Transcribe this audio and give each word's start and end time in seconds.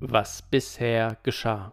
was 0.00 0.42
bisher 0.42 1.16
geschah. 1.22 1.72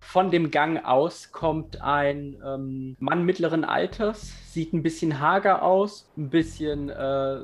Von 0.00 0.30
dem 0.30 0.50
Gang 0.50 0.84
aus 0.84 1.32
kommt 1.32 1.80
ein 1.80 2.36
ähm, 2.44 2.96
Mann 3.00 3.24
mittleren 3.24 3.64
Alters, 3.64 4.32
sieht 4.52 4.72
ein 4.72 4.82
bisschen 4.82 5.18
hager 5.18 5.62
aus, 5.62 6.08
ein 6.16 6.30
bisschen 6.30 6.88
äh, 6.90 7.40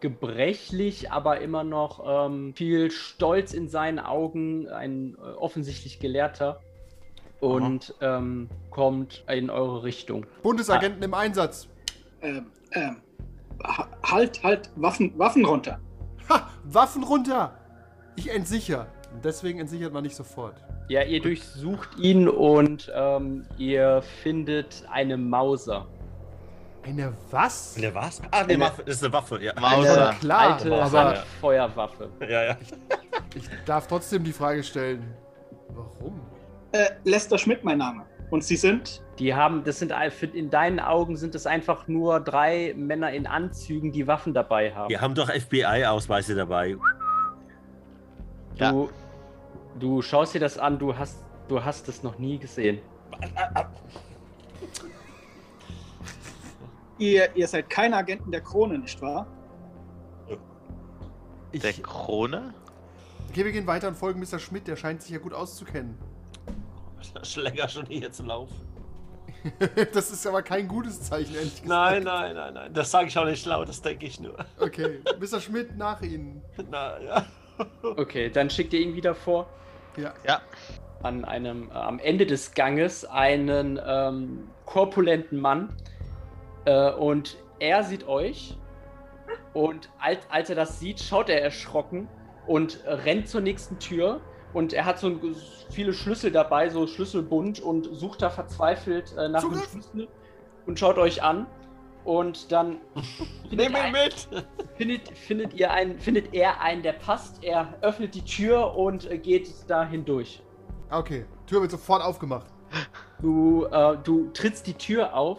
gebrechlich, 0.00 1.12
aber 1.12 1.40
immer 1.40 1.64
noch 1.64 2.02
ähm, 2.06 2.54
viel 2.54 2.90
Stolz 2.90 3.52
in 3.52 3.68
seinen 3.68 3.98
Augen, 3.98 4.68
ein 4.68 5.16
äh, 5.16 5.32
offensichtlich 5.32 5.98
Gelehrter 6.00 6.60
und 7.40 7.94
ähm, 8.00 8.48
kommt 8.70 9.24
in 9.28 9.50
eure 9.50 9.82
Richtung. 9.82 10.26
Bundesagenten 10.42 11.02
im 11.02 11.12
Einsatz. 11.12 11.68
Ähm, 12.22 12.46
ähm, 12.72 13.02
ha- 13.64 13.88
halt, 14.04 14.42
halt, 14.42 14.70
Waffen, 14.76 15.18
Waffen 15.18 15.44
runter. 15.44 15.80
Ha, 16.28 16.48
Waffen 16.64 17.02
runter! 17.02 17.58
Ich 18.16 18.30
entsicher. 18.30 18.86
Deswegen 19.22 19.60
entsichert 19.60 19.92
man 19.92 20.02
nicht 20.02 20.16
sofort. 20.16 20.54
Ja, 20.88 21.02
ihr 21.02 21.20
durchsucht 21.20 21.98
ihn 21.98 22.28
und 22.28 22.90
ähm, 22.94 23.46
ihr 23.58 24.02
findet 24.22 24.84
eine 24.90 25.16
Mauser. 25.16 25.86
Eine 26.84 27.12
was? 27.30 27.74
Eine 27.76 27.94
was? 27.94 28.20
Ah, 28.30 28.40
eine 28.40 28.54
Eine- 28.54 28.64
Waffe. 28.64 28.82
Das 28.84 28.96
ist 28.96 29.04
eine 29.04 29.12
Waffe, 29.12 29.42
ja. 29.42 29.52
Mauser. 29.60 29.96
Ja, 29.96 30.12
klar, 30.14 30.52
Alte 30.54 30.82
aber 30.82 31.04
Handfeuerwaffe. 31.16 32.08
Ja, 32.28 32.44
ja. 32.44 32.56
ich 33.36 33.44
darf 33.66 33.86
trotzdem 33.86 34.24
die 34.24 34.32
Frage 34.32 34.62
stellen. 34.64 35.14
Warum? 35.68 36.20
Äh, 36.72 36.86
Lester 37.04 37.38
Schmidt, 37.38 37.62
mein 37.64 37.78
Name. 37.78 38.04
Und 38.30 38.42
Sie 38.42 38.56
sind? 38.56 39.02
Die 39.18 39.34
haben, 39.34 39.62
das 39.62 39.78
sind 39.78 39.92
in 40.32 40.48
deinen 40.48 40.80
Augen 40.80 41.16
sind 41.18 41.34
es 41.34 41.46
einfach 41.46 41.86
nur 41.86 42.18
drei 42.18 42.72
Männer 42.76 43.12
in 43.12 43.26
Anzügen, 43.26 43.92
die 43.92 44.06
Waffen 44.06 44.32
dabei 44.32 44.74
haben. 44.74 44.88
Die 44.88 44.98
haben 44.98 45.14
doch 45.14 45.28
FBI-Ausweise 45.30 46.34
dabei. 46.34 46.76
Du, 48.58 48.90
du 49.78 50.02
schaust 50.02 50.34
dir 50.34 50.40
das 50.40 50.58
an, 50.58 50.78
du 50.78 50.96
hast, 50.96 51.18
du 51.48 51.64
hast 51.64 51.88
es 51.88 52.02
noch 52.02 52.18
nie 52.18 52.38
gesehen. 52.38 52.78
Ihr, 56.98 57.34
ihr 57.34 57.48
seid 57.48 57.68
keine 57.68 57.96
Agenten 57.96 58.30
der 58.30 58.40
Krone, 58.42 58.78
nicht 58.78 59.00
wahr? 59.02 59.26
Ich, 61.50 61.60
Der 61.60 61.72
Krone? 61.74 62.54
okay, 63.28 63.44
wir 63.44 63.52
gehen 63.52 63.66
weiter 63.66 63.88
und 63.88 63.96
folgen 63.96 64.20
Mr. 64.20 64.38
Schmidt. 64.38 64.66
Der 64.66 64.76
scheint 64.76 65.02
sich 65.02 65.10
ja 65.10 65.18
gut 65.18 65.34
auszukennen. 65.34 65.98
Schläger 67.22 67.68
schon 67.68 67.86
hier 67.86 68.10
zu 68.12 68.22
laufen. 68.22 68.54
das 69.92 70.10
ist 70.10 70.26
aber 70.26 70.42
kein 70.42 70.68
gutes 70.68 71.02
Zeichen, 71.02 71.34
ehrlich 71.34 71.62
gesagt. 71.62 71.68
Nein, 71.68 72.04
nein, 72.04 72.36
nein, 72.36 72.54
nein. 72.54 72.72
Das 72.74 72.90
sage 72.90 73.08
ich 73.08 73.18
auch 73.18 73.24
nicht 73.24 73.44
laut, 73.44 73.68
das 73.68 73.82
denke 73.82 74.06
ich 74.06 74.20
nur. 74.20 74.36
Okay, 74.58 75.00
Mr. 75.20 75.40
Schmidt 75.40 75.76
nach 75.76 76.00
Ihnen. 76.00 76.42
Na, 76.70 77.00
ja. 77.00 77.26
Okay, 77.82 78.30
dann 78.30 78.50
schickt 78.50 78.72
ihr 78.72 78.80
ihn 78.80 78.94
wieder 78.94 79.14
vor. 79.14 79.46
Ja. 79.96 80.14
Ja. 80.26 80.40
An 81.02 81.24
einem, 81.24 81.70
äh, 81.70 81.74
am 81.74 81.98
Ende 81.98 82.26
des 82.26 82.54
Ganges 82.54 83.04
einen 83.04 83.80
ähm, 83.84 84.50
korpulenten 84.66 85.40
Mann. 85.40 85.76
Äh, 86.64 86.92
und 86.92 87.36
er 87.58 87.82
sieht 87.84 88.06
euch. 88.06 88.56
Und 89.52 89.90
als, 89.98 90.20
als 90.30 90.48
er 90.50 90.56
das 90.56 90.80
sieht, 90.80 91.00
schaut 91.00 91.28
er 91.28 91.42
erschrocken 91.42 92.08
und 92.46 92.80
rennt 92.86 93.28
zur 93.28 93.40
nächsten 93.40 93.78
Tür. 93.78 94.20
Und 94.52 94.72
er 94.72 94.84
hat 94.84 94.98
so 94.98 95.08
ein, 95.08 95.20
viele 95.70 95.92
Schlüssel 95.92 96.30
dabei, 96.30 96.68
so 96.68 96.86
Schlüsselbund 96.86 97.60
und 97.60 97.88
sucht 97.92 98.22
da 98.22 98.30
verzweifelt 98.30 99.14
äh, 99.16 99.28
nach 99.28 99.42
einem 99.42 99.52
Zugriff! 99.52 99.70
Schlüssel 99.70 100.08
und 100.66 100.78
schaut 100.78 100.98
euch 100.98 101.22
an. 101.22 101.46
Und 102.04 102.50
dann 102.50 102.78
findet, 103.48 103.68
Nimm 103.68 103.74
er 103.74 103.88
ihn 103.88 103.94
ein- 103.96 104.04
mit! 104.04 104.28
findet, 104.76 105.08
findet, 105.16 105.54
ihr 105.54 105.70
einen, 105.70 105.98
findet 106.00 106.34
er 106.34 106.60
einen, 106.60 106.82
der 106.82 106.94
passt. 106.94 107.42
Er 107.44 107.74
öffnet 107.80 108.14
die 108.14 108.24
Tür 108.24 108.74
und 108.76 109.10
äh, 109.10 109.18
geht 109.18 109.48
da 109.68 109.84
hindurch. 109.84 110.42
Okay, 110.90 111.24
Tür 111.46 111.60
wird 111.62 111.70
sofort 111.70 112.02
aufgemacht. 112.02 112.46
Du, 113.20 113.66
äh, 113.66 113.96
du 114.02 114.30
trittst 114.32 114.66
die 114.66 114.74
Tür 114.74 115.14
auf, 115.14 115.38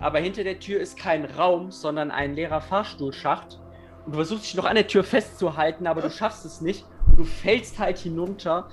aber 0.00 0.18
hinter 0.18 0.42
der 0.42 0.58
Tür 0.58 0.80
ist 0.80 0.96
kein 0.98 1.24
Raum, 1.24 1.70
sondern 1.70 2.10
ein 2.10 2.34
leerer 2.34 2.60
Fahrstuhlschacht. 2.60 3.60
Und 4.04 4.12
du 4.12 4.16
versuchst 4.16 4.44
dich 4.46 4.54
noch 4.56 4.64
an 4.64 4.74
der 4.74 4.88
Tür 4.88 5.04
festzuhalten, 5.04 5.86
aber 5.86 6.02
du 6.02 6.10
schaffst 6.10 6.44
es 6.44 6.60
nicht. 6.60 6.84
Und 7.06 7.20
du 7.20 7.24
fällst 7.24 7.78
halt 7.78 7.98
hinunter. 7.98 8.68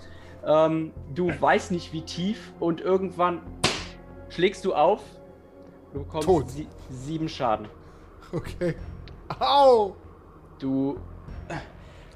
Ähm, 0.46 0.94
du 1.14 1.30
weißt 1.40 1.72
nicht 1.72 1.94
wie 1.94 2.02
tief 2.02 2.54
und 2.60 2.82
irgendwann 2.82 3.42
schlägst 4.30 4.66
du 4.66 4.74
auf. 4.74 5.02
Du 5.94 6.00
bekommst 6.00 6.28
Tot. 6.28 6.50
Sie 6.50 6.68
sieben 6.90 7.30
Schaden. 7.30 7.68
Okay. 8.32 8.76
Au! 9.40 9.96
Du 10.60 11.00
äh, 11.48 11.56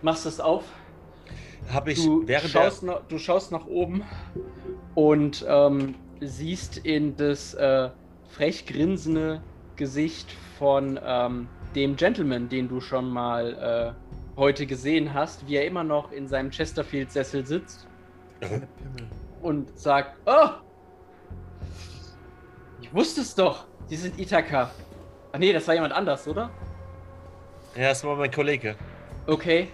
machst 0.01 0.25
es 0.25 0.39
auf. 0.39 0.63
Habe 1.71 1.91
ich 1.93 2.03
Du 2.03 2.27
während 2.27 2.49
schaust, 2.49 2.83
nach, 2.83 3.01
du 3.07 3.17
schaust 3.17 3.51
nach 3.51 3.65
oben 3.65 4.03
und 4.95 5.45
ähm, 5.47 5.95
siehst 6.21 6.77
in 6.77 7.15
das 7.15 7.53
äh, 7.53 7.89
frech 8.29 8.65
grinsende 8.65 9.41
Gesicht 9.75 10.31
von 10.59 10.99
ähm, 11.03 11.47
dem 11.75 11.95
Gentleman, 11.95 12.49
den 12.49 12.67
du 12.67 12.79
schon 12.81 13.09
mal 13.09 13.95
äh, 13.97 14.37
heute 14.39 14.65
gesehen 14.65 15.13
hast, 15.13 15.47
wie 15.47 15.55
er 15.55 15.65
immer 15.65 15.83
noch 15.83 16.11
in 16.11 16.27
seinem 16.27 16.51
Chesterfield-Sessel 16.51 17.45
sitzt 17.45 17.87
Pimmel. 18.39 18.67
und 19.41 19.77
sagt: 19.79 20.17
Oh! 20.25 20.49
Ich 22.83 22.93
wusste 22.93 23.21
es 23.21 23.33
doch! 23.33 23.65
Sie 23.87 23.95
sind 23.95 24.19
Ithaka. 24.19 24.69
Ach 25.31 25.39
nee, 25.39 25.51
das 25.53 25.67
war 25.67 25.73
jemand 25.73 25.93
anders, 25.93 26.27
oder? 26.27 26.49
der. 27.75 27.83
Ja, 27.83 27.89
das 27.89 28.03
war 28.03 28.15
mein 28.17 28.29
Kollege. 28.31 28.75
Okay. 29.25 29.69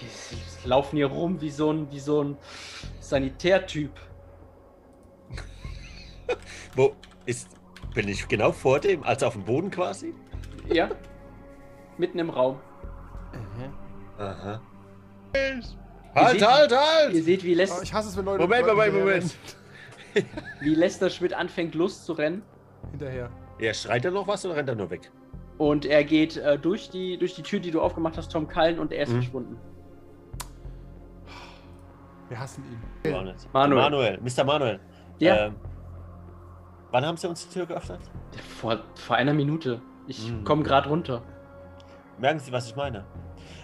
Die 0.00 0.68
laufen 0.68 0.96
hier 0.96 1.06
rum 1.06 1.40
wie 1.40 1.48
so 1.50 1.72
ein, 1.72 1.90
wie 1.90 2.00
so 2.00 2.22
ein 2.22 2.36
Sanitärtyp. 3.00 3.92
Wo 6.74 6.94
ist. 7.24 7.48
Bin 7.94 8.08
ich 8.08 8.28
genau 8.28 8.52
vor 8.52 8.78
dem? 8.78 9.02
Also 9.04 9.26
auf 9.26 9.32
dem 9.34 9.44
Boden 9.44 9.70
quasi? 9.70 10.12
Ja. 10.68 10.90
Mitten 11.96 12.18
im 12.18 12.28
Raum. 12.28 12.60
Aha. 14.18 14.60
Ihr 15.34 15.62
Halt, 16.14 16.40
seht- 16.40 16.48
halt, 16.48 16.70
Ihr 16.72 16.78
halt! 16.78 17.24
seht, 17.24 17.44
wie, 17.44 17.54
Oh, 17.54 17.56
Les 17.56 17.82
ich 17.82 17.92
hasse 17.94 18.08
es, 18.10 18.16
wenn 18.16 18.24
Leute. 18.26 18.42
Moment, 18.42 18.66
Moment, 18.66 18.94
Moment. 18.94 19.36
wie 20.60 20.74
Lester 20.74 21.10
Schmidt 21.10 21.34
anfängt 21.34 21.74
loszurennen. 21.74 22.42
rennen. 22.42 22.90
Hinterher. 22.92 23.30
Ja, 23.58 23.72
schreit 23.74 24.04
er 24.04 24.10
noch 24.10 24.26
was 24.28 24.44
oder 24.46 24.56
rennt 24.56 24.68
er 24.68 24.74
nur 24.74 24.90
weg? 24.90 25.10
Und 25.58 25.86
er 25.86 26.04
geht 26.04 26.36
äh, 26.36 26.58
durch, 26.58 26.90
die, 26.90 27.16
durch 27.18 27.34
die 27.34 27.42
Tür, 27.42 27.60
die 27.60 27.70
du 27.70 27.80
aufgemacht 27.80 28.16
hast, 28.18 28.30
Tom 28.30 28.46
Kallen, 28.46 28.78
und 28.78 28.92
er 28.92 29.04
ist 29.04 29.10
Mhm. 29.10 29.14
verschwunden. 29.22 29.56
Wir 32.28 32.38
hassen 32.40 32.64
ihn. 32.64 33.24
Nicht. 33.24 33.52
Manuel. 33.52 33.82
Manuel, 33.82 34.18
Mr. 34.20 34.44
Manuel. 34.44 34.80
Ja. 35.18 35.46
Ähm, 35.46 35.54
wann 36.90 37.06
haben 37.06 37.16
sie 37.16 37.28
uns 37.28 37.48
die 37.48 37.54
Tür 37.54 37.66
geöffnet? 37.66 38.00
Vor, 38.60 38.80
vor 38.96 39.16
einer 39.16 39.32
Minute. 39.32 39.80
Ich 40.08 40.30
Mhm. 40.30 40.44
komme 40.44 40.62
gerade 40.62 40.88
runter. 40.88 41.22
Merken 42.18 42.40
Sie, 42.40 42.50
was 42.52 42.66
ich 42.66 42.76
meine? 42.76 43.04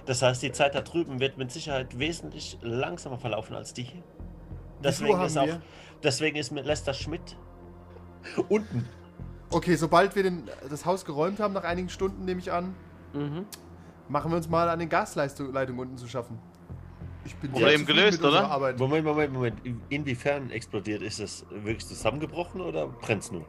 Das 0.06 0.22
heißt, 0.22 0.42
die 0.42 0.52
Zeit 0.52 0.74
da 0.74 0.80
drüben 0.82 1.20
wird 1.20 1.38
mit 1.38 1.50
Sicherheit 1.50 1.98
wesentlich 1.98 2.58
langsamer 2.62 3.18
verlaufen 3.18 3.56
als 3.56 3.72
die 3.74 3.82
hier. 3.82 4.02
Deswegen 4.84 5.20
ist, 5.22 5.36
auch, 5.38 5.46
wir? 5.46 5.62
deswegen 6.02 6.36
ist 6.36 6.50
mit 6.52 6.64
Lester 6.66 6.94
Schmidt 6.94 7.36
unten. 8.48 8.88
Okay, 9.50 9.74
sobald 9.76 10.16
wir 10.16 10.22
den, 10.22 10.48
das 10.70 10.86
Haus 10.86 11.04
geräumt 11.04 11.38
haben, 11.40 11.52
nach 11.54 11.64
einigen 11.64 11.88
Stunden, 11.88 12.24
nehme 12.24 12.40
ich 12.40 12.50
an, 12.52 12.74
Mhm. 13.12 13.44
machen 14.08 14.30
wir 14.30 14.36
uns 14.38 14.48
mal 14.48 14.68
an 14.70 14.78
den 14.78 14.88
Gasleitungen 14.88 15.78
unten 15.78 15.96
zu 15.98 16.08
schaffen. 16.08 16.38
Ich 17.24 17.36
bin 17.36 17.52
Problem 17.52 17.84
gelöst, 17.86 18.24
oder? 18.24 18.50
Arbeit. 18.50 18.78
Moment, 18.78 19.04
Moment, 19.04 19.32
Moment. 19.32 19.64
In- 19.64 19.80
Inwiefern 19.90 20.50
explodiert? 20.50 21.02
Ist 21.02 21.20
es 21.20 21.46
wirklich 21.50 21.86
zusammengebrochen 21.86 22.60
oder 22.60 22.86
brennt 22.88 23.22
es 23.22 23.30
nur? 23.30 23.44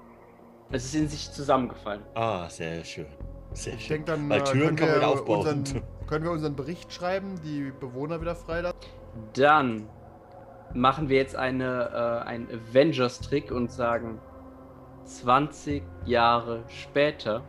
Es 0.71 0.85
ist 0.85 0.95
in 0.95 1.07
sich 1.07 1.31
zusammengefallen. 1.31 2.01
Ah, 2.13 2.47
sehr 2.49 2.83
schön. 2.83 3.05
Sehr 3.53 3.75
Ich 3.75 3.85
schön. 3.85 4.03
denke, 4.05 4.11
dann 4.11 4.29
Weil 4.29 4.41
äh, 4.41 4.43
Türen 4.43 4.75
können, 4.75 4.75
kann 4.75 4.89
man 4.89 4.99
wir 5.01 5.07
aufbauen. 5.07 5.47
unseren, 5.47 5.83
können 6.07 6.23
wir 6.25 6.31
unseren 6.31 6.55
Bericht 6.55 6.91
schreiben, 6.93 7.39
die 7.43 7.71
Bewohner 7.79 8.19
wieder 8.21 8.35
freilassen. 8.35 8.77
Dann 9.33 9.87
machen 10.73 11.09
wir 11.09 11.17
jetzt 11.17 11.35
eine, 11.35 12.23
äh, 12.23 12.27
einen 12.27 12.47
Avengers-Trick 12.49 13.51
und 13.51 13.71
sagen 13.71 14.19
20 15.05 15.83
Jahre 16.05 16.63
später. 16.67 17.43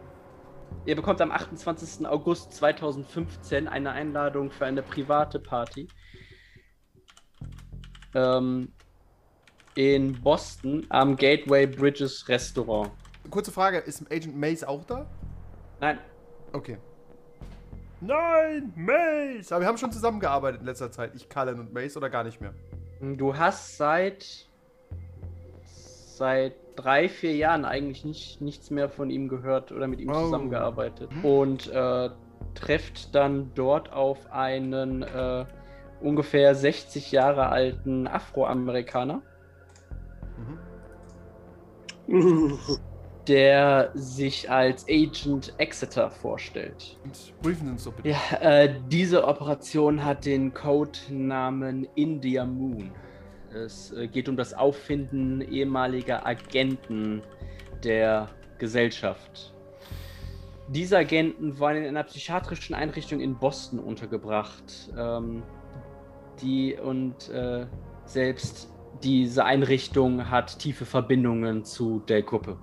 Ihr 0.87 0.97
bekommt 0.97 1.21
am 1.21 1.31
28. 1.31 2.07
August 2.07 2.53
2015 2.53 3.69
eine 3.69 3.93
Einladung 3.93 4.51
für 4.51 4.67
eine 4.67 4.83
private 4.83 5.39
Party. 5.39 5.89
Ähm, 8.15 8.73
in 9.77 10.21
Boston 10.21 10.87
am 10.89 11.17
Gateway 11.17 11.67
Bridges 11.67 12.29
Restaurant. 12.29 12.91
Kurze 13.31 13.51
Frage, 13.51 13.79
ist 13.79 14.11
Agent 14.11 14.37
Mace 14.37 14.65
auch 14.65 14.85
da? 14.85 15.07
Nein, 15.81 15.99
Okay. 16.55 16.79
Nein, 18.01 18.73
Mace! 18.77 19.51
Aber 19.51 19.63
wir 19.63 19.67
haben 19.67 19.77
schon 19.77 19.91
zusammengearbeitet 19.91 20.61
in 20.61 20.67
letzter 20.67 20.93
Zeit. 20.93 21.13
Ich, 21.17 21.29
Cullen 21.29 21.59
und 21.59 21.75
Mace 21.75 21.97
oder 21.97 22.09
gar 22.09 22.23
nicht 22.23 22.41
mehr. 22.41 22.55
Du 23.01 23.37
hast 23.37 23.77
seit 23.77 24.49
seit 26.17 26.55
drei, 26.77 27.09
vier 27.09 27.35
Jahren 27.35 27.65
eigentlich 27.65 28.05
nicht, 28.05 28.41
nichts 28.41 28.71
mehr 28.71 28.89
von 28.89 29.11
ihm 29.11 29.29
gehört 29.29 29.73
oder 29.73 29.87
mit 29.89 30.01
ihm 30.01 30.11
Oh. 30.11 30.15
zusammengearbeitet. 30.15 31.11
Und 31.23 31.69
äh, 31.71 32.11
trefft 32.55 33.15
dann 33.15 33.51
dort 33.55 33.93
auf 33.93 34.31
einen 34.33 35.03
äh, 35.03 35.45
ungefähr 36.01 36.55
60 36.55 37.11
Jahre 37.13 37.49
alten 37.49 38.07
Afroamerikaner, 38.07 39.23
Mhm. 40.37 40.59
der 43.27 43.91
sich 43.95 44.51
als 44.51 44.87
Agent 44.89 45.55
Exeter 45.59 46.11
vorstellt. 46.11 46.99
Und 47.05 47.43
briefen 47.43 47.71
uns 47.71 47.85
doch 47.85 47.93
bitte. 47.95 48.11
Ja, 48.11 48.39
äh, 48.41 48.75
diese 48.89 49.27
Operation 49.27 50.05
hat 50.05 50.27
den 50.27 50.53
Codenamen 50.53 51.89
India 51.95 52.45
Moon. 52.45 52.91
Es 53.55 53.93
äh, 53.93 54.09
geht 54.09 54.29
um 54.29 54.37
das 54.37 54.53
Auffinden 54.53 55.41
ehemaliger 55.41 56.27
Agenten 56.27 57.23
der 57.83 58.29
Gesellschaft. 58.59 59.55
Diese 60.69 60.97
Agenten 60.97 61.59
waren 61.59 61.77
in 61.77 61.85
einer 61.85 62.05
psychiatrischen 62.05 62.75
Einrichtung 62.75 63.21
in 63.21 63.37
Boston 63.37 63.79
untergebracht. 63.79 64.91
Ähm, 64.97 65.43
die 66.41 66.75
und 66.75 67.29
äh, 67.31 67.67
selbst 68.07 68.71
diese 69.03 69.45
Einrichtung 69.45 70.31
hat 70.31 70.59
tiefe 70.59 70.85
Verbindungen 70.85 71.65
zu 71.65 72.01
der 72.09 72.23
Gruppe. 72.23 72.57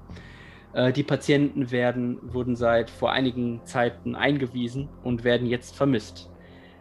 Äh, 0.74 0.94
die 0.94 1.04
Patienten 1.04 1.72
werden, 1.72 2.20
wurden 2.34 2.56
seit 2.56 2.90
vor 2.90 3.12
einigen 3.12 3.62
Zeiten 3.66 4.16
eingewiesen 4.16 4.90
und 5.04 5.24
werden 5.24 5.48
jetzt 5.48 5.76
vermisst. 5.76 6.30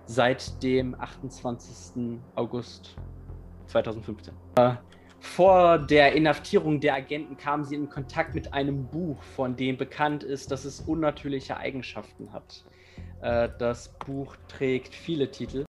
Seit 0.07 0.63
dem 0.63 0.95
28. 1.01 2.19
August 2.35 2.97
2015. 3.67 4.35
Äh, 4.57 4.73
vor 5.21 5.79
der 5.79 6.15
Inhaftierung 6.15 6.81
der 6.81 6.95
Agenten 6.95 7.37
kamen 7.37 7.65
sie 7.65 7.75
in 7.75 7.91
Kontakt 7.91 8.35
mit 8.35 8.55
einem 8.55 8.87
Buch, 8.87 9.23
von 9.23 9.55
dem 9.55 9.77
bekannt 9.77 10.25
ist, 10.25 10.51
dass 10.51 10.65
es 10.65 10.81
unnatürliche 10.81 11.57
Eigenschaften 11.57 12.33
hat. 12.33 12.65
Äh, 13.21 13.49
das 13.59 13.95
Buch 14.07 14.37
trägt 14.49 14.95
viele 14.95 15.31
Titel. 15.31 15.65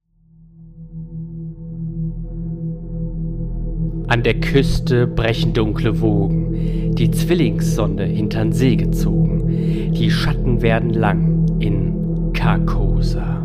An 4.06 4.22
der 4.24 4.40
Küste 4.40 5.06
brechen 5.06 5.52
dunkle 5.52 6.00
Wogen, 6.00 6.54
die 7.00 7.10
Zwillingssonne 7.10 8.04
hintern 8.04 8.52
See 8.52 8.76
gezogen. 8.76 9.48
Die 9.94 10.10
Schatten 10.10 10.60
werden 10.60 10.90
lang 10.90 11.46
in 11.58 12.32
Carcosa. 12.34 13.42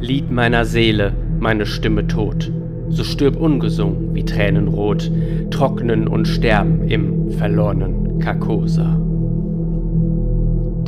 Lied 0.00 0.32
meiner 0.32 0.64
Seele, 0.64 1.12
meine 1.38 1.64
Stimme 1.64 2.08
tot. 2.08 2.50
So 2.88 3.04
stirb 3.04 3.36
ungesungen 3.36 4.14
wie 4.14 4.24
Tränen 4.24 4.66
rot, 4.66 5.10
trocknen 5.50 6.08
und 6.08 6.26
sterben 6.26 6.88
im 6.88 7.30
verlorenen 7.30 8.18
Carcosa. 8.18 9.00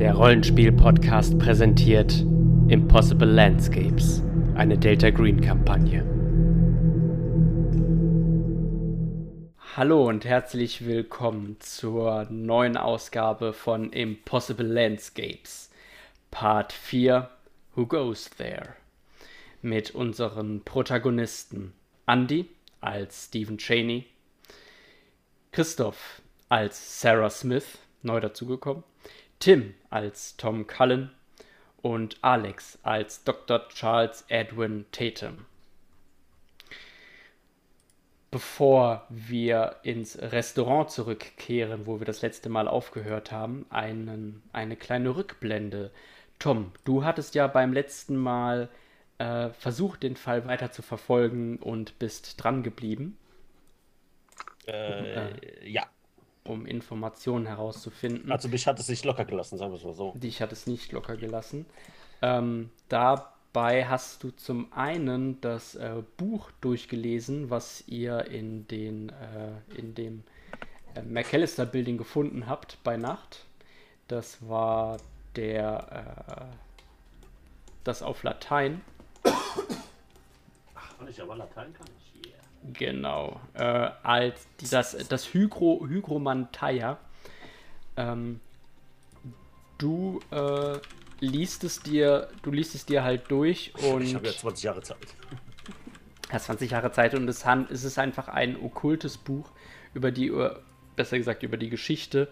Der 0.00 0.14
Rollenspiel-Podcast 0.14 1.38
präsentiert 1.38 2.26
Impossible 2.66 3.28
Landscapes, 3.30 4.22
eine 4.56 4.76
Delta 4.76 5.10
Green-Kampagne. 5.10 6.15
Hallo 9.76 10.08
und 10.08 10.24
herzlich 10.24 10.86
willkommen 10.86 11.60
zur 11.60 12.26
neuen 12.30 12.78
Ausgabe 12.78 13.52
von 13.52 13.92
Impossible 13.92 14.66
Landscapes, 14.66 15.70
Part 16.30 16.72
4 16.72 17.28
Who 17.74 17.84
Goes 17.84 18.30
There? 18.30 18.74
Mit 19.60 19.90
unseren 19.90 20.64
Protagonisten 20.64 21.74
Andy 22.06 22.48
als 22.80 23.26
Stephen 23.26 23.58
Cheney, 23.58 24.06
Christoph 25.52 26.22
als 26.48 27.02
Sarah 27.02 27.28
Smith, 27.28 27.76
neu 28.00 28.20
dazugekommen, 28.20 28.82
Tim 29.40 29.74
als 29.90 30.38
Tom 30.38 30.66
Cullen 30.66 31.10
und 31.82 32.16
Alex 32.22 32.78
als 32.82 33.24
Dr. 33.24 33.68
Charles 33.68 34.24
Edwin 34.28 34.86
Tatum. 34.90 35.44
Bevor 38.30 39.06
wir 39.08 39.76
ins 39.82 40.18
Restaurant 40.20 40.90
zurückkehren, 40.90 41.86
wo 41.86 42.00
wir 42.00 42.06
das 42.06 42.22
letzte 42.22 42.48
Mal 42.48 42.68
aufgehört 42.68 43.32
haben, 43.32 43.66
einen, 43.70 44.42
eine 44.52 44.76
kleine 44.76 45.16
Rückblende. 45.16 45.90
Tom, 46.38 46.72
du 46.84 47.04
hattest 47.04 47.34
ja 47.34 47.46
beim 47.46 47.72
letzten 47.72 48.16
Mal 48.16 48.68
äh, 49.18 49.50
versucht, 49.50 50.02
den 50.02 50.16
Fall 50.16 50.46
weiter 50.46 50.70
zu 50.72 50.82
verfolgen 50.82 51.56
und 51.58 51.98
bist 51.98 52.42
dran 52.42 52.62
geblieben, 52.62 53.16
Äh, 54.66 55.68
ja, 55.68 55.86
um 56.44 56.66
Informationen 56.66 57.46
herauszufinden. 57.46 58.30
also 58.32 58.48
mich 58.48 58.66
hat 58.66 58.78
es 58.80 58.88
nicht 58.88 59.04
locker 59.04 59.24
gelassen, 59.24 59.58
sagen 59.58 59.72
wir 59.72 59.76
es 59.78 59.84
mal 59.84 59.94
so. 59.94 60.12
Dich 60.16 60.42
hat 60.42 60.52
es 60.52 60.66
nicht 60.66 60.92
locker 60.92 61.16
gelassen. 61.16 61.66
Ähm, 62.22 62.70
dabei 63.56 63.86
hast 63.86 64.22
du 64.22 64.32
zum 64.32 64.70
einen 64.74 65.40
das 65.40 65.76
äh, 65.76 66.02
Buch 66.18 66.50
durchgelesen, 66.60 67.48
was 67.48 67.84
ihr 67.88 68.26
in, 68.26 68.68
den, 68.68 69.08
äh, 69.08 69.78
in 69.78 69.94
dem 69.94 70.24
äh, 70.94 71.00
McAllister 71.00 71.64
Building 71.64 71.96
gefunden 71.96 72.48
habt 72.48 72.76
bei 72.84 72.98
Nacht. 72.98 73.46
Das 74.08 74.46
war 74.46 74.98
der, 75.36 76.18
äh, 76.28 76.54
das 77.82 78.02
auf 78.02 78.24
Latein. 78.24 78.82
Kann 79.22 81.08
ich 81.08 81.22
aber 81.22 81.36
Latein 81.36 81.72
kann 81.72 81.86
ich. 81.98 82.26
Yeah. 82.26 82.36
Genau. 82.74 83.40
Äh, 83.54 83.88
als 84.02 84.46
das, 84.70 84.94
das 85.08 85.32
Hygro, 85.32 85.86
Hygromanteia. 85.88 86.98
Ähm, 87.96 88.38
du 89.78 90.20
äh, 90.30 90.78
liest 91.20 91.64
es 91.64 91.80
dir, 91.80 92.28
du 92.42 92.50
liest 92.50 92.74
es 92.74 92.86
dir 92.86 93.02
halt 93.02 93.30
durch 93.30 93.72
und 93.90 94.02
Ich 94.02 94.14
habe 94.14 94.26
ja 94.26 94.32
20 94.32 94.64
Jahre 94.64 94.82
Zeit. 94.82 94.98
hast 96.30 96.46
20 96.46 96.70
Jahre 96.70 96.92
Zeit 96.92 97.14
und 97.14 97.28
es, 97.28 97.44
ist 97.70 97.98
einfach 97.98 98.28
ein 98.28 98.56
okkultes 98.56 99.16
Buch 99.16 99.50
über 99.94 100.10
die, 100.10 100.32
besser 100.94 101.18
gesagt, 101.18 101.42
über 101.42 101.56
die 101.56 101.70
Geschichte 101.70 102.28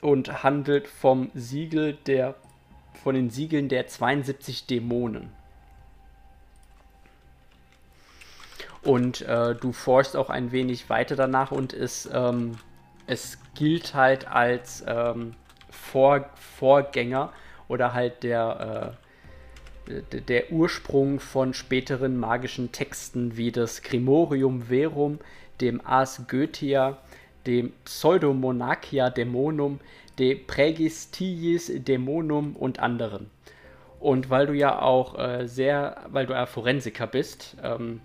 und 0.00 0.42
handelt 0.42 0.88
vom 0.88 1.30
Siegel 1.34 1.94
der, 2.06 2.36
von 3.02 3.14
den 3.14 3.30
Siegeln 3.30 3.68
der 3.68 3.86
72 3.86 4.66
Dämonen. 4.66 5.30
Und 8.82 9.22
äh, 9.22 9.54
du 9.56 9.72
forschst 9.72 10.16
auch 10.16 10.30
ein 10.30 10.52
wenig 10.52 10.88
weiter 10.88 11.16
danach 11.16 11.50
und 11.50 11.72
es, 11.72 12.08
ähm, 12.12 12.56
es 13.06 13.38
gilt 13.54 13.94
halt 13.94 14.28
als 14.28 14.84
ähm, 14.86 15.34
Vor 15.70 16.30
Vorgänger 16.36 17.32
oder 17.68 17.94
halt 17.94 18.22
der, 18.22 18.96
äh, 19.88 20.20
der 20.20 20.52
Ursprung 20.52 21.20
von 21.20 21.54
späteren 21.54 22.18
magischen 22.18 22.72
Texten 22.72 23.36
wie 23.36 23.52
das 23.52 23.82
Grimorium 23.82 24.62
Verum, 24.62 25.18
dem 25.60 25.84
Ars 25.84 26.22
Goetia, 26.28 26.98
dem 27.46 27.72
Pseudomonarchia 27.84 29.10
Dämonum, 29.10 29.80
de 30.18 30.34
Praegistiis 30.34 31.72
Dämonum 31.74 32.56
und 32.56 32.80
anderen. 32.80 33.30
Und 34.00 34.30
weil 34.30 34.46
du 34.46 34.52
ja 34.52 34.80
auch 34.80 35.18
äh, 35.18 35.46
sehr, 35.46 36.04
weil 36.08 36.26
du 36.26 36.32
ja 36.32 36.46
Forensiker 36.46 37.06
bist, 37.06 37.56
ähm, 37.62 38.00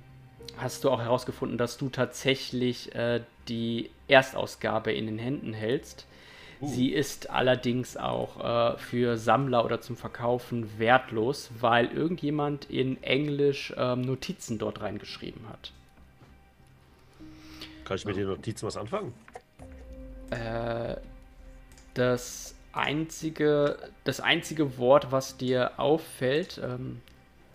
hast 0.58 0.84
du 0.84 0.89
auch 0.89 1.01
herausgefunden, 1.01 1.58
dass 1.58 1.77
du 1.77 1.89
tatsächlich 1.89 2.93
äh, 2.96 3.22
die 3.48 3.89
Erstausgabe 4.08 4.91
in 4.91 5.05
den 5.05 5.20
Händen 5.20 5.53
hältst. 5.53 6.08
Sie 6.65 6.91
ist 6.91 7.29
allerdings 7.29 7.98
auch 7.98 8.74
äh, 8.74 8.77
für 8.77 9.17
Sammler 9.17 9.65
oder 9.65 9.82
zum 9.82 9.98
Verkaufen 9.98 10.77
wertlos, 10.77 11.50
weil 11.60 11.88
irgendjemand 11.88 12.70
in 12.70 13.01
Englisch 13.03 13.74
ähm, 13.77 14.01
Notizen 14.01 14.60
dort 14.60 14.82
reingeschrieben 14.82 15.48
hat. 15.50 15.72
Kann 17.86 17.98
ich 17.98 18.05
mit 18.05 18.15
den 18.15 18.27
Notizen 18.27 18.65
was 18.65 18.77
anfangen? 18.77 19.13
Äh, 20.32 20.96
das 21.93 22.55
einzige, 22.72 23.77
das 24.03 24.20
einzige 24.20 24.77
Wort, 24.77 25.12
was 25.12 25.38
dir 25.38 25.72
auffällt, 25.77 26.60
ähm, 26.63 27.01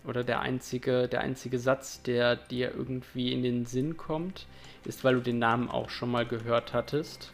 oder 0.05 0.23
der 0.23 0.39
einzige, 0.39 1.07
der 1.07 1.21
einzige 1.21 1.59
Satz, 1.59 2.01
der 2.01 2.35
dir 2.35 2.73
irgendwie 2.73 3.33
in 3.33 3.43
den 3.43 3.65
Sinn 3.65 3.97
kommt, 3.97 4.47
ist, 4.85 5.03
weil 5.03 5.15
du 5.15 5.21
den 5.21 5.39
Namen 5.39 5.69
auch 5.69 5.89
schon 5.89 6.09
mal 6.09 6.25
gehört 6.25 6.73
hattest. 6.73 7.33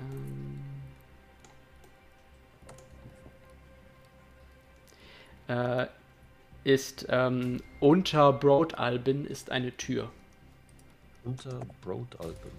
Ähm, 0.00 0.60
äh, 5.48 5.86
ist 6.64 7.06
ähm, 7.08 7.62
unter 7.80 8.32
Broadalbin 8.32 9.26
ist 9.26 9.50
eine 9.50 9.76
Tür. 9.76 10.10
Unter 11.24 11.60
Broadalbum. 11.82 12.50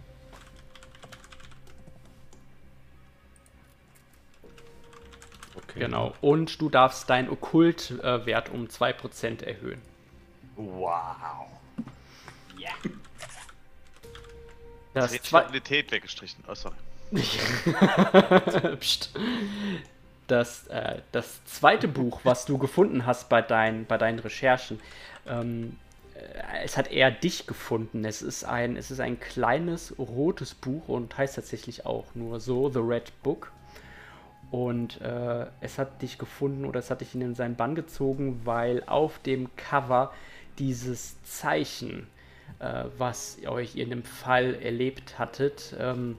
Okay. 5.56 5.80
Genau. 5.80 6.14
Und 6.22 6.62
du 6.62 6.70
darfst 6.70 7.10
deinen 7.10 7.30
Okkult-Wert 7.30 8.50
um 8.50 8.68
2% 8.68 9.44
erhöhen. 9.44 9.82
Wow. 10.56 11.48
Das 15.02 15.12
Die 15.12 15.22
zwei 15.22 15.42
Stabilität 15.42 15.92
weggestrichen. 15.92 16.44
Oh, 16.48 16.56
sorry. 16.56 16.76
Das, 20.28 20.68
äh, 20.68 21.00
das 21.14 21.44
zweite 21.46 21.88
Buch, 21.88 22.20
was 22.26 22.46
du 22.46 22.58
gefunden 22.58 23.06
hast 23.06 23.30
bei, 23.30 23.42
dein, 23.42 23.86
bei 23.86 23.98
deinen 23.98 24.20
Recherchen, 24.20 24.82
ähm, 25.26 25.78
äh, 26.16 26.66
es 26.66 26.78
hat 26.78 26.92
eher 26.92 27.12
dich 27.12 27.48
gefunden. 27.48 28.04
Es 28.04 28.22
ist, 28.22 28.44
ein, 28.44 28.76
es 28.76 28.92
ist 28.92 29.00
ein 29.00 29.20
kleines 29.20 29.98
rotes 29.98 30.54
Buch 30.54 30.90
und 30.90 31.18
heißt 31.18 31.36
tatsächlich 31.36 31.86
auch 31.86 32.06
nur 32.14 32.42
so, 32.42 32.70
The 32.70 32.80
Red 32.80 33.12
Book. 33.24 33.52
Und 34.52 35.02
äh, 35.02 35.46
es 35.62 35.78
hat 35.78 36.02
dich 36.02 36.18
gefunden 36.18 36.66
oder 36.66 36.80
es 36.80 36.90
hat 36.90 37.02
dich 37.02 37.14
in 37.16 37.36
seinen 37.36 37.56
Bann 37.56 37.76
gezogen, 37.76 38.42
weil 38.46 38.84
auf 38.86 39.20
dem 39.20 39.50
Cover 39.56 40.14
dieses 40.58 41.22
Zeichen, 41.24 42.08
äh, 42.60 42.86
was 42.98 43.38
euch 43.46 43.76
in 43.76 43.90
dem 43.90 44.04
Fall 44.04 44.56
erlebt 44.56 45.20
hattet, 45.20 45.76
ähm, 45.80 46.18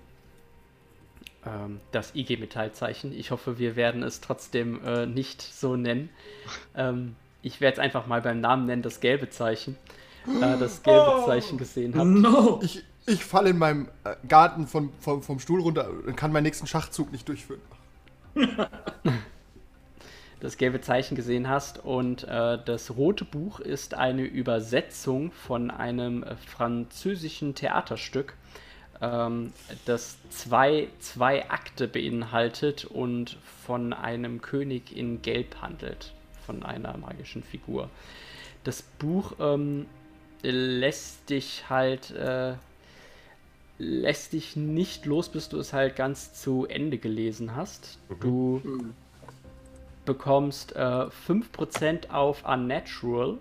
ähm, 1.49 1.81
das 1.93 2.15
IG-Metallzeichen. 2.15 3.13
Ich 3.19 3.31
hoffe, 3.31 3.59
wir 3.59 3.77
werden 3.77 4.03
es 4.03 4.21
trotzdem 4.21 4.85
äh, 4.85 5.07
nicht 5.07 5.43
so 5.43 5.77
nennen. 5.77 6.11
Ähm, 6.75 7.17
ich 7.43 7.61
werde 7.61 7.75
es 7.75 7.79
einfach 7.79 8.07
mal 8.07 8.21
beim 8.21 8.41
Namen 8.41 8.67
nennen, 8.67 8.83
das 8.83 9.01
gelbe 9.01 9.31
Zeichen. 9.31 9.77
Äh, 10.27 10.59
das 10.59 10.83
gelbe 10.83 11.23
oh, 11.23 11.27
Zeichen 11.27 11.59
gesehen 11.59 11.95
habt. 11.97 12.07
No. 12.07 12.61
Ich, 12.63 12.85
ich 13.07 13.25
falle 13.25 13.51
in 13.51 13.59
meinem 13.59 13.89
äh, 14.05 14.17
Garten 14.27 14.67
von, 14.67 14.91
vom, 15.01 15.23
vom 15.23 15.39
Stuhl 15.39 15.61
runter 15.61 15.89
und 16.07 16.17
kann 16.17 16.33
meinen 16.33 16.45
nächsten 16.45 16.67
Schachzug 16.67 17.13
nicht 17.13 17.29
durchführen. 17.29 17.61
das 20.41 20.57
gelbe 20.57 20.81
Zeichen 20.81 21.15
gesehen 21.15 21.49
hast. 21.49 21.85
Und 21.85 22.25
äh, 22.25 22.59
das 22.65 22.97
rote 22.97 23.25
Buch 23.25 23.61
ist 23.61 23.95
eine 23.95 24.23
Übersetzung 24.23 25.33
von 25.33 25.71
einem 25.71 26.23
äh, 26.23 26.37
französischen 26.37 27.55
Theaterstück, 27.55 28.35
ähm, 29.01 29.53
das 29.85 30.17
zwei, 30.31 30.89
zwei 30.99 31.49
Akte 31.51 31.89
beinhaltet 31.89 32.85
und 32.85 33.37
von 33.67 33.93
einem 33.93 34.41
König 34.41 34.97
in 34.97 35.23
Gelb 35.23 35.61
handelt, 35.61 36.13
von 36.47 36.63
einer 36.63 36.97
magischen 36.97 37.43
Figur. 37.43 37.91
Das 38.65 38.83
Buch 38.83 39.33
ähm, 39.39 39.87
lässt 40.43 41.31
dich 41.31 41.69
halt 41.69 42.11
äh, 42.11 42.55
lässt 43.79 44.33
dich 44.33 44.57
nicht 44.57 45.07
los, 45.07 45.29
bis 45.29 45.49
du 45.49 45.59
es 45.59 45.73
halt 45.73 45.97
ganz 45.97 46.35
zu 46.35 46.67
Ende 46.67 46.99
gelesen 46.99 47.55
hast. 47.55 47.99
Mhm. 48.09 48.21
Du 48.21 48.61
mhm. 48.65 48.95
bekommst 50.05 50.75
äh, 50.75 50.79
5% 50.79 52.11
auf 52.11 52.45
Unnatural. 52.45 53.39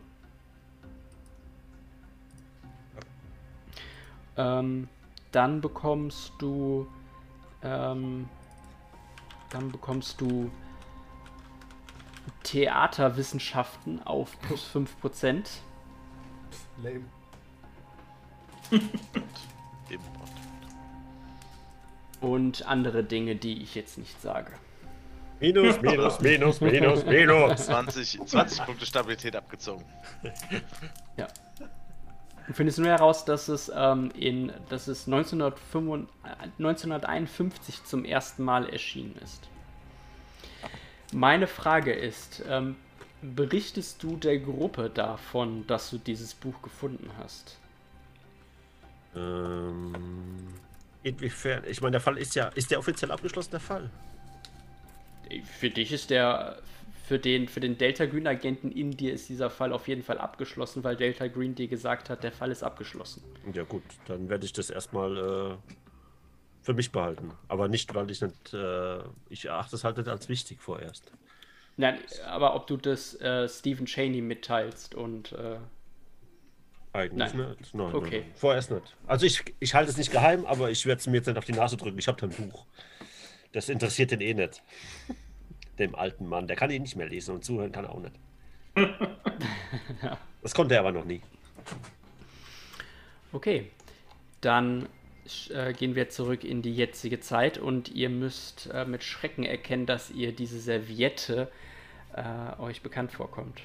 Ähm, 4.38 4.88
dann 5.32 5.62
bekommst 5.62 6.34
du 6.40 6.88
ähm, 7.64 8.30
dann 9.50 9.72
bekommst 9.72 10.20
du 10.22 10.52
Theaterwissenschaften 12.44 14.02
auf 14.04 14.40
plus 14.42 14.70
5%. 14.74 15.48
Lame. 16.84 17.06
Und 22.20 22.68
andere 22.68 23.04
Dinge, 23.04 23.36
die 23.36 23.62
ich 23.62 23.76
jetzt 23.76 23.98
nicht 23.98 24.20
sage. 24.22 24.52
Minus, 25.40 25.82
minus, 25.82 26.20
minus, 26.22 26.62
minus, 26.62 27.06
minus. 27.06 27.66
20, 27.68 28.22
20 28.26 28.66
Punkte 28.66 28.86
Stabilität 28.86 29.36
abgezogen. 29.36 29.86
Ja. 31.16 31.28
Du 32.48 32.54
findest 32.54 32.80
nur 32.80 32.88
heraus, 32.88 33.26
dass 33.26 33.50
es, 33.50 33.70
ähm, 33.76 34.10
in, 34.18 34.54
dass 34.70 34.88
es 34.88 35.06
1955, 35.06 36.10
1951 36.58 37.84
zum 37.84 38.06
ersten 38.06 38.44
Mal 38.44 38.70
erschienen 38.70 39.16
ist. 39.22 39.50
Meine 41.14 41.48
Frage 41.48 41.92
ist, 41.94 42.44
ähm, 42.48 42.78
berichtest 43.22 44.02
du 44.02 44.16
der 44.16 44.40
Gruppe 44.40 44.90
davon, 44.90 45.68
dass 45.68 45.90
du 45.90 45.98
dieses 45.98 46.34
Buch 46.34 46.62
gefunden 46.62 47.10
hast? 47.18 47.58
Ähm, 49.14 49.94
inwiefern? 51.04 51.64
Ich 51.68 51.82
meine, 51.82 51.92
der 51.92 52.02
Fall 52.02 52.18
ist 52.18 52.36
ja, 52.36 52.48
ist 52.50 52.72
der 52.72 52.80
offiziell 52.80 53.12
abgeschlossen, 53.12 53.52
der 53.52 53.60
Fall? 53.60 53.90
Für 55.60 55.70
dich 55.70 55.92
ist 55.92 56.10
der, 56.10 56.60
für 57.08 57.20
den, 57.20 57.48
für 57.48 57.62
den 57.62 57.78
Delta 57.78 58.06
Green 58.06 58.28
Agenten 58.28 58.70
in 58.70 58.92
dir 58.92 59.14
ist 59.14 59.30
dieser 59.30 59.50
Fall 59.50 59.72
auf 59.72 59.88
jeden 59.88 60.04
Fall 60.04 60.18
abgeschlossen, 60.18 60.84
weil 60.84 60.98
Delta 60.98 61.28
Green 61.28 61.56
dir 61.56 61.70
gesagt 61.70 62.10
hat, 62.10 62.22
der 62.22 62.34
Fall 62.34 62.52
ist 62.52 62.64
abgeschlossen. 62.64 63.24
Ja 63.54 63.64
gut, 63.64 63.84
dann 64.08 64.28
werde 64.28 64.46
ich 64.46 64.52
das 64.52 64.70
erstmal 64.70 65.18
äh, 65.18 65.74
für 66.64 66.74
mich 66.74 66.92
behalten. 66.92 67.32
Aber 67.48 67.70
nicht, 67.70 67.96
weil 67.96 68.12
ich 68.12 68.22
nicht, 68.22 68.54
äh, 68.54 69.00
ich 69.30 69.46
erachte 69.46 69.78
es 69.78 69.86
halt 69.86 69.96
nicht 69.96 70.10
als 70.10 70.28
wichtig 70.28 70.62
vorerst. 70.62 71.14
Nein, 71.78 71.98
aber 72.26 72.56
ob 72.56 72.68
du 72.68 72.76
das 72.76 73.16
äh, 73.22 73.48
Stephen 73.48 73.86
Cheney 73.86 74.20
mitteilst 74.20 74.94
und 74.94 75.32
äh, 75.32 75.60
eigentlich 76.92 77.34
nein. 77.34 77.56
nicht. 77.58 77.74
Nein, 77.74 77.96
okay. 77.96 78.20
Nein, 78.26 78.32
Vorerst 78.36 78.70
nicht. 78.70 78.98
Also 79.06 79.26
ich, 79.26 79.46
ich 79.62 79.74
halte 79.74 79.92
es 79.92 79.98
nicht 79.98 80.12
geheim, 80.12 80.46
aber 80.46 80.72
ich 80.72 80.86
werde 80.86 81.00
es 81.00 81.08
mir 81.08 81.16
jetzt 81.16 81.28
nicht 81.28 81.38
auf 81.38 81.46
die 81.46 81.54
Nase 81.54 81.78
drücken. 81.78 82.00
Ich 82.00 82.10
habe 82.10 82.20
da 82.20 82.28
ein 82.28 82.50
Buch. 82.50 82.66
Das 83.54 83.70
interessiert 83.70 84.12
den 84.12 84.20
eh 84.20 84.34
nicht. 84.34 84.62
Dem 85.80 85.96
alten 85.96 86.28
Mann. 86.28 86.48
Der 86.48 86.56
kann 86.56 86.72
ihn 86.72 86.82
nicht 86.82 86.96
mehr 86.96 87.08
lesen 87.08 87.36
und 87.36 87.44
zuhören 87.44 87.72
kann 87.72 87.86
er 87.86 87.92
auch 87.92 88.02
nicht. 88.02 88.16
Das 90.44 90.54
konnte 90.54 90.76
er 90.76 90.82
aber 90.82 90.94
noch 90.94 91.04
nie. 91.04 91.20
Okay. 93.34 93.70
Dann 94.40 94.88
äh, 95.50 95.74
gehen 95.74 95.96
wir 95.96 96.10
zurück 96.10 96.44
in 96.44 96.62
die 96.62 96.74
jetzige 96.74 97.20
Zeit 97.20 97.58
und 97.58 97.90
ihr 97.90 98.10
müsst 98.10 98.70
äh, 98.72 98.86
mit 98.86 99.04
Schrecken 99.04 99.44
erkennen, 99.44 99.86
dass 99.86 100.10
ihr 100.10 100.32
diese 100.32 100.60
Serviette 100.60 101.52
äh, 102.14 102.62
euch 102.62 102.82
bekannt 102.82 103.12
vorkommt. 103.12 103.62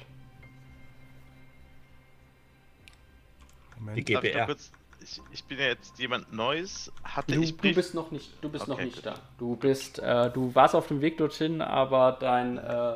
Moment. 3.77 3.97
Die 3.97 4.03
GBR. 4.03 4.49
Ich, 4.49 4.71
ich, 5.03 5.21
ich, 5.31 5.43
bin 5.45 5.59
ja 5.59 5.65
jetzt 5.65 5.99
jemand 5.99 6.33
Neues. 6.33 6.91
Hatte 7.03 7.33
du, 7.33 7.41
ich 7.41 7.57
Brief... 7.57 7.71
du 7.71 7.81
bist 7.81 7.93
noch 7.93 8.11
nicht, 8.11 8.31
du 8.41 8.49
bist 8.49 8.63
okay, 8.63 8.71
noch 8.71 8.79
nicht 8.79 9.05
da. 9.05 9.15
Du 9.37 9.55
bist, 9.55 9.99
äh, 9.99 10.29
du 10.31 10.55
warst 10.55 10.75
auf 10.75 10.87
dem 10.87 11.01
Weg 11.01 11.17
dorthin, 11.17 11.61
aber 11.61 12.17
dein, 12.19 12.57
äh, 12.57 12.95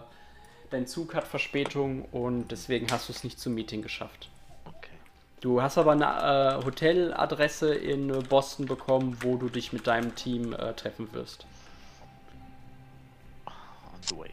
dein 0.70 0.88
Zug 0.88 1.14
hat 1.14 1.28
Verspätung 1.28 2.06
und 2.06 2.50
deswegen 2.50 2.88
hast 2.92 3.10
du 3.10 3.14
es 3.14 3.24
nicht 3.24 3.40
zum 3.40 3.54
Meeting 3.54 3.82
geschafft. 3.82 4.30
Okay. 4.66 4.96
Du 5.42 5.62
hast 5.62 5.78
aber 5.78 5.92
eine 5.92 6.60
äh, 6.62 6.66
Hoteladresse 6.66 7.74
in 7.74 8.08
Boston 8.30 8.66
bekommen, 8.66 9.18
wo 9.22 9.38
du 9.38 9.50
dich 9.50 9.74
mit 9.74 9.88
deinem 9.88 10.16
Team 10.16 10.54
äh, 10.54 10.74
treffen 10.74 11.12
wirst. 11.14 11.46
On 13.46 14.02
the 14.10 14.18
way. 14.18 14.30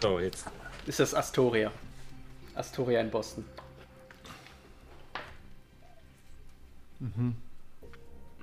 So, 0.00 0.20
jetzt. 0.20 0.46
Ist 0.86 1.00
das 1.00 1.14
Astoria? 1.14 1.72
Astoria 2.54 3.00
in 3.00 3.10
Boston. 3.10 3.44
Mhm. 7.00 7.36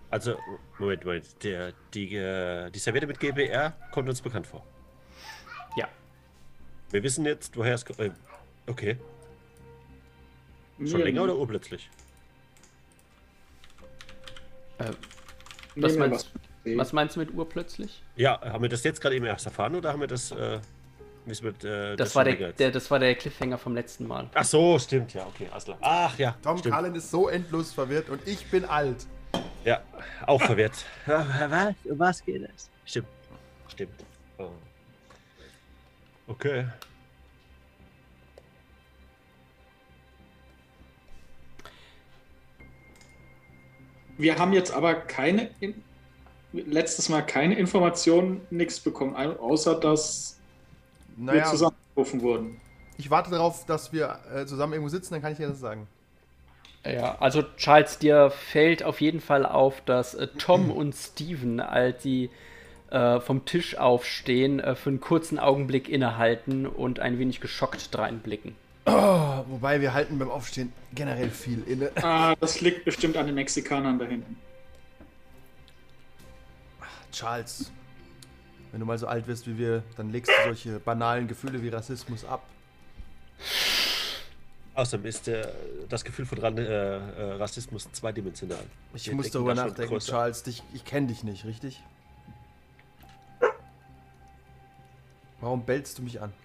Also, 0.09 0.37
Moment, 0.77 1.05
Moment. 1.05 1.43
Der, 1.43 1.73
die, 1.93 2.15
äh, 2.15 2.69
die 2.69 2.79
Serviette 2.79 3.07
mit 3.07 3.19
GBR 3.19 3.71
kommt 3.91 4.07
uns 4.09 4.21
bekannt 4.21 4.45
vor. 4.45 4.63
Ja. 5.75 5.87
Wir 6.91 7.01
wissen 7.01 7.25
jetzt, 7.25 7.57
woher 7.57 7.73
es 7.73 7.83
kommt. 7.83 7.99
Äh, 7.99 8.11
okay. 8.67 8.97
Schon 10.77 10.99
ja, 10.99 11.05
länger 11.05 11.23
oder 11.23 11.35
urplötzlich? 11.35 11.89
Äh, 14.77 14.91
was, 15.75 15.97
meinst, 15.97 16.31
was 16.63 16.93
meinst 16.93 17.15
du 17.15 17.19
mit 17.19 17.33
urplötzlich? 17.33 18.03
Ja, 18.15 18.39
haben 18.41 18.61
wir 18.61 18.69
das 18.69 18.83
jetzt 18.83 19.01
gerade 19.01 19.15
eben 19.15 19.25
erst 19.25 19.45
erfahren 19.45 19.75
oder 19.75 19.91
haben 19.91 20.01
wir 20.01 20.07
das. 20.07 20.31
Äh 20.31 20.59
mit, 21.25 21.63
äh, 21.63 21.95
das, 21.95 22.09
das, 22.09 22.15
war 22.15 22.23
der, 22.25 22.51
der, 22.51 22.71
das 22.71 22.91
war 22.91 22.99
der 22.99 23.15
Cliffhanger 23.15 23.57
vom 23.57 23.73
letzten 23.73 24.07
Mal. 24.07 24.29
Ach 24.33 24.43
so, 24.43 24.77
stimmt, 24.77 25.13
ja, 25.13 25.25
okay, 25.25 25.47
alles 25.51 25.65
klar. 25.65 25.77
Ach 25.81 26.17
ja. 26.17 26.35
Tom 26.43 26.57
stimmt. 26.57 26.75
Cullen 26.75 26.95
ist 26.95 27.09
so 27.09 27.29
endlos 27.29 27.71
verwirrt 27.71 28.09
und 28.09 28.27
ich 28.27 28.45
bin 28.47 28.65
alt. 28.65 29.05
Ja, 29.63 29.81
auch 30.27 30.41
verwirrt. 30.41 30.73
was? 31.05 31.75
Um 31.85 31.99
was 31.99 32.25
geht 32.25 32.49
es? 32.55 32.69
Stimmt. 32.85 33.07
Stimmt. 33.69 33.93
Oh. 34.37 34.49
Okay. 36.27 36.65
Wir 44.17 44.37
haben 44.37 44.53
jetzt 44.53 44.71
aber 44.71 44.93
keine, 44.93 45.49
letztes 46.51 47.09
Mal 47.09 47.23
keine 47.23 47.55
Informationen, 47.55 48.41
nichts 48.51 48.79
bekommen, 48.79 49.15
außer 49.15 49.79
dass 49.79 50.39
naja, 51.17 51.43
wir 51.43 51.45
zusammengerufen 51.45 52.21
wurden. 52.21 52.61
Ich 52.97 53.09
warte 53.09 53.31
darauf, 53.31 53.65
dass 53.65 53.91
wir 53.91 54.19
äh, 54.33 54.45
zusammen 54.45 54.73
irgendwo 54.73 54.89
sitzen, 54.89 55.13
dann 55.13 55.21
kann 55.21 55.31
ich 55.31 55.37
dir 55.37 55.47
das 55.47 55.59
sagen. 55.59 55.87
Ja, 56.85 57.17
also 57.19 57.43
Charles, 57.57 57.97
dir 57.97 58.29
fällt 58.29 58.83
auf 58.83 58.99
jeden 58.99 59.21
Fall 59.21 59.45
auf, 59.45 59.81
dass 59.81 60.13
äh, 60.15 60.27
Tom 60.37 60.71
und 60.75 60.93
Steven, 60.93 61.59
als 61.59 62.03
sie 62.03 62.29
äh, 62.91 63.19
vom 63.19 63.45
Tisch 63.45 63.77
aufstehen, 63.77 64.59
äh, 64.59 64.75
für 64.75 64.89
einen 64.89 64.99
kurzen 64.99 65.39
Augenblick 65.39 65.89
innehalten 65.89 66.67
und 66.67 66.99
ein 66.99 67.19
wenig 67.19 67.39
geschockt 67.41 67.93
dreinblicken. 67.93 68.55
Oh, 68.85 69.43
wobei 69.47 69.79
wir 69.79 69.93
halten 69.93 70.19
beim 70.19 70.29
Aufstehen 70.29 70.73
generell 70.93 71.29
viel 71.29 71.63
inne. 71.65 71.91
Ah, 72.01 72.35
das 72.39 72.59
liegt 72.59 72.83
bestimmt 72.83 73.15
an 73.15 73.27
den 73.27 73.35
Mexikanern 73.35 73.97
da 73.97 74.05
hinten. 74.05 74.35
Charles, 77.13 77.71
wenn 78.73 78.79
du 78.79 78.87
mal 78.87 78.97
so 78.97 79.05
alt 79.05 79.27
wirst 79.27 79.45
wie 79.45 79.55
wir, 79.59 79.83
dann 79.97 80.09
legst 80.11 80.31
du 80.31 80.43
solche 80.45 80.79
banalen 80.79 81.27
Gefühle 81.27 81.61
wie 81.61 81.69
Rassismus 81.69 82.25
ab. 82.25 82.43
Außerdem 84.73 85.05
ist 85.05 85.27
äh, 85.27 85.47
das 85.89 86.03
Gefühl 86.03 86.25
von 86.25 86.39
Ran 86.39 86.57
äh, 86.57 86.63
äh, 86.63 87.33
Rassismus 87.33 87.87
zweidimensional. 87.91 88.65
Ich 88.95 89.05
Wir 89.05 89.13
muss 89.13 89.29
darüber 89.29 89.53
nachdenken, 89.53 89.99
Charles. 89.99 90.41
Dich, 90.41 90.63
ich 90.73 90.83
kenne 90.83 91.05
dich 91.05 91.23
nicht, 91.23 91.45
richtig? 91.45 91.83
Warum 95.39 95.63
bellst 95.63 95.99
du 95.99 96.01
mich 96.01 96.19
an? 96.19 96.33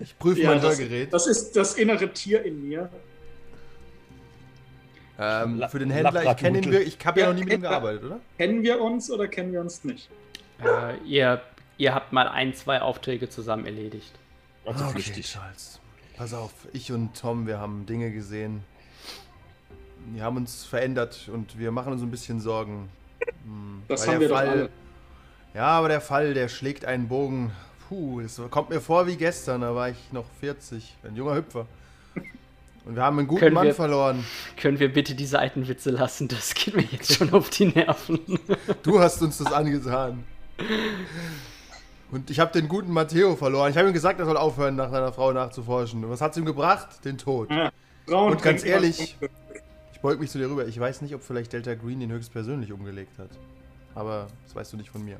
Ich 0.00 0.18
prüfe 0.18 0.42
ja, 0.42 0.50
mein 0.50 0.60
das, 0.60 0.78
Hörgerät. 0.78 1.12
Das 1.14 1.26
ist 1.26 1.56
das 1.56 1.76
innere 1.76 2.12
Tier 2.12 2.44
in 2.44 2.68
mir. 2.68 2.90
Ähm, 5.18 5.64
für 5.68 5.78
den 5.78 5.90
Händler, 5.90 6.30
ich 6.30 6.36
kenne 6.36 6.58
ihn, 6.58 6.72
ich 6.72 6.98
habe 7.04 7.20
ja 7.20 7.26
noch 7.28 7.34
nie 7.34 7.44
mit 7.44 7.52
ihm 7.52 7.60
gearbeitet, 7.60 8.04
oder? 8.04 8.20
Kennen 8.36 8.62
wir 8.62 8.80
uns 8.80 9.10
oder 9.10 9.28
kennen 9.28 9.52
wir 9.52 9.60
uns 9.60 9.84
nicht? 9.84 10.08
Äh, 10.62 10.96
ihr, 11.04 11.40
ihr 11.78 11.94
habt 11.94 12.12
mal 12.12 12.26
ein, 12.26 12.54
zwei 12.54 12.80
Aufträge 12.80 13.28
zusammen 13.28 13.66
erledigt. 13.66 14.12
Also 14.66 14.84
okay, 14.84 14.92
flüchtig. 14.94 15.26
Charles. 15.26 15.80
Pass 16.16 16.34
auf, 16.34 16.52
ich 16.72 16.90
und 16.90 17.14
Tom, 17.20 17.46
wir 17.46 17.58
haben 17.58 17.86
Dinge 17.86 18.10
gesehen. 18.10 18.64
Die 20.14 20.22
haben 20.22 20.36
uns 20.36 20.64
verändert 20.64 21.28
und 21.32 21.58
wir 21.58 21.70
machen 21.70 21.92
uns 21.92 22.02
ein 22.02 22.10
bisschen 22.10 22.40
Sorgen. 22.40 22.88
Hm, 23.44 23.82
das 23.88 24.06
haben 24.06 24.20
wir 24.20 24.28
Fall, 24.28 24.46
doch 24.46 24.52
alle. 24.52 24.70
Ja, 25.54 25.66
aber 25.66 25.88
der 25.88 26.00
Fall, 26.00 26.34
der 26.34 26.48
schlägt 26.48 26.84
einen 26.84 27.08
Bogen. 27.08 27.52
Puh, 27.88 28.20
es 28.20 28.40
kommt 28.50 28.70
mir 28.70 28.80
vor 28.80 29.06
wie 29.06 29.16
gestern, 29.16 29.60
da 29.60 29.74
war 29.74 29.90
ich 29.90 30.12
noch 30.12 30.26
40, 30.40 30.96
ein 31.04 31.16
junger 31.16 31.36
Hüpfer. 31.36 31.66
Und 32.84 32.96
wir 32.96 33.02
haben 33.02 33.18
einen 33.18 33.28
guten 33.28 33.40
können 33.40 33.54
Mann 33.54 33.66
wir, 33.66 33.74
verloren. 33.74 34.24
Können 34.56 34.78
wir 34.78 34.92
bitte 34.92 35.14
diese 35.14 35.38
alten 35.38 35.66
Witze 35.68 35.90
lassen? 35.90 36.28
Das 36.28 36.54
geht 36.54 36.76
mir 36.76 36.82
jetzt 36.82 37.14
schon 37.14 37.32
auf 37.32 37.48
die 37.50 37.66
Nerven. 37.66 38.20
Du 38.82 39.00
hast 39.00 39.22
uns 39.22 39.38
das 39.38 39.52
angetan. 39.52 40.24
Und 42.10 42.30
ich 42.30 42.40
habe 42.40 42.52
den 42.52 42.68
guten 42.68 42.92
Matteo 42.92 43.36
verloren. 43.36 43.70
Ich 43.70 43.78
habe 43.78 43.88
ihm 43.88 43.94
gesagt, 43.94 44.20
er 44.20 44.26
soll 44.26 44.36
aufhören, 44.36 44.76
nach 44.76 44.90
seiner 44.90 45.12
Frau 45.12 45.32
nachzuforschen. 45.32 46.04
Und 46.04 46.10
was 46.10 46.20
hat 46.20 46.32
es 46.32 46.36
ihm 46.36 46.44
gebracht? 46.44 47.04
Den 47.04 47.16
Tod. 47.16 47.50
Ja, 47.50 47.72
und 48.06 48.42
ganz 48.42 48.64
ehrlich, 48.64 49.16
ich 49.94 50.00
beug 50.00 50.20
mich 50.20 50.30
zu 50.30 50.38
dir 50.38 50.50
rüber. 50.50 50.66
Ich 50.66 50.78
weiß 50.78 51.00
nicht, 51.00 51.14
ob 51.14 51.22
vielleicht 51.22 51.54
Delta 51.54 51.74
Green 51.74 52.02
ihn 52.02 52.12
höchstpersönlich 52.12 52.70
umgelegt 52.72 53.18
hat. 53.18 53.30
Aber 53.94 54.28
das 54.44 54.54
weißt 54.54 54.74
du 54.74 54.76
nicht 54.76 54.90
von 54.90 55.02
mir. 55.04 55.16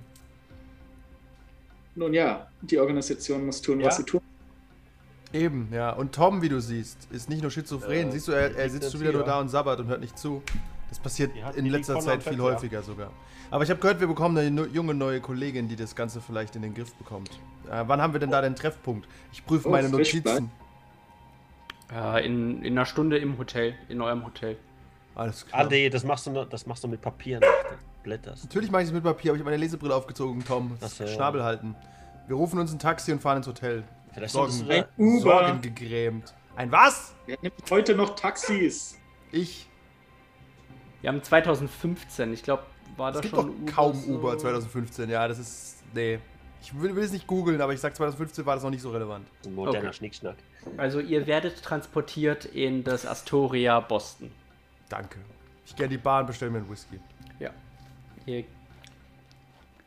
Nun 1.95 2.13
ja, 2.13 2.49
die 2.61 2.79
Organisation 2.79 3.47
muss 3.47 3.63
tun, 3.63 3.81
ja. 3.81 3.87
was 3.87 3.97
sie 3.97 4.05
tun. 4.05 4.21
Eben, 5.35 5.69
ja. 5.73 5.91
Und 5.91 6.15
Tom, 6.15 6.43
wie 6.43 6.49
du 6.49 6.61
siehst, 6.61 7.09
ist 7.11 7.29
nicht 7.29 7.43
nur 7.43 7.51
schizophren. 7.51 8.09
Äh, 8.09 8.13
Siehst 8.13 8.29
du, 8.29 8.33
er, 8.33 8.57
er 8.57 8.71
sitzt 8.71 8.93
schon 8.93 9.01
wieder 9.01 9.13
nur 9.13 9.25
da 9.25 9.41
und 9.41 9.49
sabbert 9.49 9.81
und 9.81 9.89
hört 9.89 10.01
nicht 10.01 10.17
zu. 10.17 10.43
Das 10.89 11.01
passiert 11.01 11.33
in 11.57 11.67
letzter 11.67 11.99
Zeit 11.99 12.23
viel 12.23 12.41
häufiger 12.41 12.83
sogar. 12.83 13.11
Aber 13.51 13.65
ich 13.65 13.71
habe 13.71 13.81
gehört, 13.81 13.99
wir 13.99 14.07
bekommen 14.07 14.39
eine 14.39 14.67
junge 14.67 14.95
neue 14.95 15.21
Kollegin, 15.21 15.69
die 15.69 15.75
das 15.75 15.97
Ganze 15.97 16.21
vielleicht 16.21 16.55
in 16.55 16.63
den 16.63 16.73
Griff 16.73 16.95
bekommt. 16.95 17.31
Äh, 17.69 17.83
wann 17.87 18.01
haben 18.01 18.13
wir 18.13 18.21
denn 18.21 18.31
da 18.31 18.41
den 18.41 18.55
Treffpunkt? 18.55 19.09
Ich 19.33 19.45
prüfe 19.45 19.69
oh, 19.69 19.73
meine 19.73 19.89
Notizen. 19.89 20.53
Äh, 21.93 22.25
in, 22.25 22.63
in 22.63 22.73
einer 22.73 22.87
Stunde 22.87 23.19
im 23.19 23.37
Hotel, 23.37 23.75
in 23.89 24.01
eurem 24.01 24.25
Hotel. 24.25 24.57
Alles 25.17 25.47
klar. 25.47 25.63
Ah, 25.63 25.69
nee, 25.69 25.91
das 25.91 26.05
machst 26.05 26.29
du, 26.29 26.45
das 26.45 26.65
machst 26.67 26.85
du 26.85 26.89
mit 26.89 27.01
Papier. 27.01 27.41
Blätterst. 28.05 28.45
Natürlich 28.45 28.71
mache 28.71 28.83
ich 28.83 28.89
es 28.89 28.95
mit 28.95 29.03
Papier, 29.03 29.33
aber 29.33 29.37
ich 29.37 29.41
habe 29.41 29.51
meine 29.51 29.61
Lesebrille 29.61 29.95
aufgezogen, 29.95 30.45
Tom. 30.45 30.77
Das, 30.81 31.01
äh, 31.01 31.09
Schnabel 31.09 31.43
halten. 31.43 31.75
Wir 32.29 32.37
rufen 32.37 32.59
uns 32.61 32.73
ein 32.73 32.79
Taxi 32.79 33.13
und 33.13 33.21
fahren 33.21 33.39
ins 33.39 33.47
Hotel. 33.49 33.83
Vielleicht 34.15 34.33
Sorgen, 34.33 34.71
ein 34.71 34.85
Uber. 34.97 35.21
Sorgen 35.21 35.61
gegrämt. 35.61 36.35
Ein 36.57 36.71
was? 36.71 37.15
Wer 37.27 37.37
nimmt 37.43 37.71
heute 37.71 37.95
noch 37.95 38.15
Taxis? 38.15 38.99
Ich. 39.33 39.69
Wir 41.01 41.09
haben 41.09 41.23
2015, 41.23 42.33
ich 42.33 42.43
glaube, 42.43 42.63
war 42.97 43.13
das 43.13 43.27
schon. 43.27 43.37
Doch 43.37 43.49
Uber 43.49 43.73
kaum 43.73 43.95
so? 43.95 44.13
Uber 44.13 44.39
2015, 44.39 45.11
ja, 45.11 45.27
das 45.27 45.39
ist. 45.39 45.83
Nee. 45.93 46.21
Ich 46.63 46.81
will, 46.81 46.97
will 46.97 47.05
es 47.05 47.13
nicht 47.13 47.27
googeln, 47.27 47.61
aber 47.61 47.75
ich 47.75 47.81
sag 47.81 47.95
2015 47.95 48.47
war 48.47 48.55
das 48.55 48.65
noch 48.65 48.71
nicht 48.71 48.81
so 48.81 48.91
relevant. 48.91 49.29
Ein 49.45 49.55
moderner 49.55 49.89
okay. 49.89 49.97
Schnickschnack. 49.97 50.37
Also 50.79 50.99
ihr 50.99 51.27
werdet 51.27 51.63
transportiert 51.63 52.47
in 52.47 52.85
das 52.85 53.05
Astoria 53.05 53.81
Boston. 53.81 54.31
Danke. 54.89 55.19
Ich 55.67 55.77
gehe 55.77 55.85
in 55.85 55.91
die 55.91 55.99
Bahn, 55.99 56.25
bestelle 56.25 56.51
mir 56.51 56.59
einen 56.59 56.71
Whisky. 56.71 56.99
Ja. 57.39 57.51
Ihr 58.25 58.45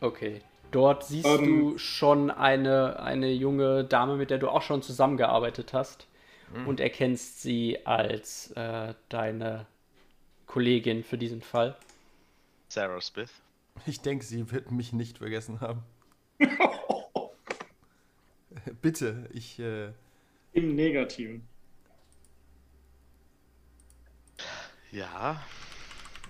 okay. 0.02 0.42
Dort 0.72 1.06
siehst 1.06 1.26
ähm, 1.26 1.46
du 1.46 1.78
schon 1.78 2.30
eine, 2.30 3.00
eine 3.00 3.32
junge 3.32 3.84
Dame, 3.84 4.16
mit 4.16 4.30
der 4.30 4.38
du 4.38 4.50
auch 4.50 4.62
schon 4.62 4.82
zusammengearbeitet 4.82 5.74
hast 5.74 6.08
mhm. 6.54 6.68
und 6.68 6.80
erkennst 6.80 7.42
sie 7.42 7.86
als 7.86 8.52
äh, 8.52 8.94
deine 9.10 9.66
Kollegin 10.46 11.04
für 11.04 11.18
diesen 11.18 11.42
Fall. 11.42 11.76
Sarah 12.68 13.02
Smith. 13.02 13.32
Ich 13.86 14.02
denke, 14.02 14.26
sie 14.26 14.52
wird 14.52 14.72
mich 14.72 14.92
nicht 14.92 15.20
vergessen 15.20 15.62
haben. 15.62 15.84
Bitte, 18.82 19.30
ich. 19.34 19.60
Äh... 19.60 19.92
Im 20.54 20.76
Negativen. 20.76 21.48
Ja. 24.92 25.44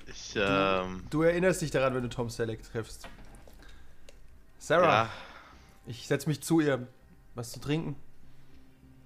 Ich, 0.08 0.36
ähm... 0.36 1.04
Du 1.10 1.22
erinnerst 1.22 1.62
dich 1.62 1.72
daran, 1.72 1.94
wenn 1.94 2.04
du 2.04 2.10
Tom 2.10 2.30
Selleck 2.30 2.64
triffst. 2.64 3.08
Sarah, 4.68 5.04
ja. 5.04 5.10
ich 5.86 6.08
setze 6.08 6.28
mich 6.28 6.44
zu 6.44 6.60
ihr. 6.60 6.90
Was 7.36 7.54
zu 7.54 7.62
trinken? 7.62 7.96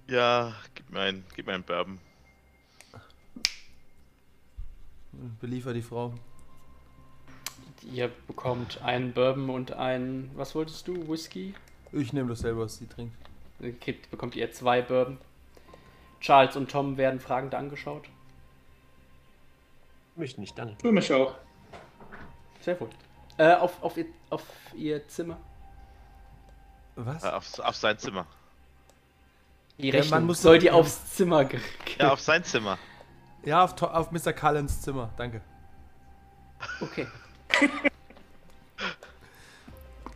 Ja, 0.08 0.56
gib 0.74 0.90
mir 0.90 1.02
ein, 1.02 1.24
gib 1.36 1.46
mir 1.46 1.52
einen 1.52 1.62
Bourbon. 1.62 2.00
Beliefer 5.40 5.72
die 5.72 5.82
Frau. 5.82 6.14
Ihr 7.92 8.10
bekommt 8.26 8.82
einen 8.82 9.12
Bourbon 9.12 9.50
und 9.50 9.72
einen, 9.74 10.32
was 10.34 10.56
wolltest 10.56 10.88
du, 10.88 11.06
Whisky? 11.06 11.54
Ich 11.92 12.12
nehme 12.12 12.30
das 12.30 12.40
selber, 12.40 12.62
was 12.62 12.78
sie 12.78 12.88
trinkt. 12.88 13.14
Okay, 13.60 14.00
bekommt 14.10 14.34
ihr 14.34 14.50
zwei 14.50 14.82
Bourbon. 14.82 15.18
Charles 16.18 16.56
und 16.56 16.72
Tom 16.72 16.96
werden 16.96 17.20
fragend 17.20 17.54
angeschaut. 17.54 18.08
Mich 20.16 20.38
nicht, 20.38 20.58
dann. 20.58 20.76
Für 20.80 20.90
mich 20.90 21.12
auch. 21.12 21.36
Sehr 22.62 22.74
gut. 22.74 22.90
Äh, 23.38 23.54
auf, 23.54 23.80
auf, 23.80 23.96
ihr, 23.96 24.06
auf 24.28 24.42
ihr 24.74 25.06
Zimmer. 25.06 25.38
Was? 26.96 27.24
Äh, 27.24 27.28
auf, 27.28 27.58
auf 27.58 27.76
sein 27.76 27.98
Zimmer. 27.98 28.26
Die 29.78 29.90
Rechnung 29.90 30.10
ja, 30.10 30.16
man 30.16 30.26
muss 30.26 30.42
soll 30.42 30.58
die 30.58 30.70
aufs 30.70 31.14
Zimmer 31.14 31.48
Ja, 31.98 32.12
auf 32.12 32.20
sein 32.20 32.44
Zimmer. 32.44 32.78
Ja, 33.44 33.64
auf, 33.64 33.80
auf 33.82 34.12
Mr. 34.12 34.32
Cullens 34.32 34.82
Zimmer, 34.82 35.10
danke. 35.16 35.40
Okay. 36.80 37.06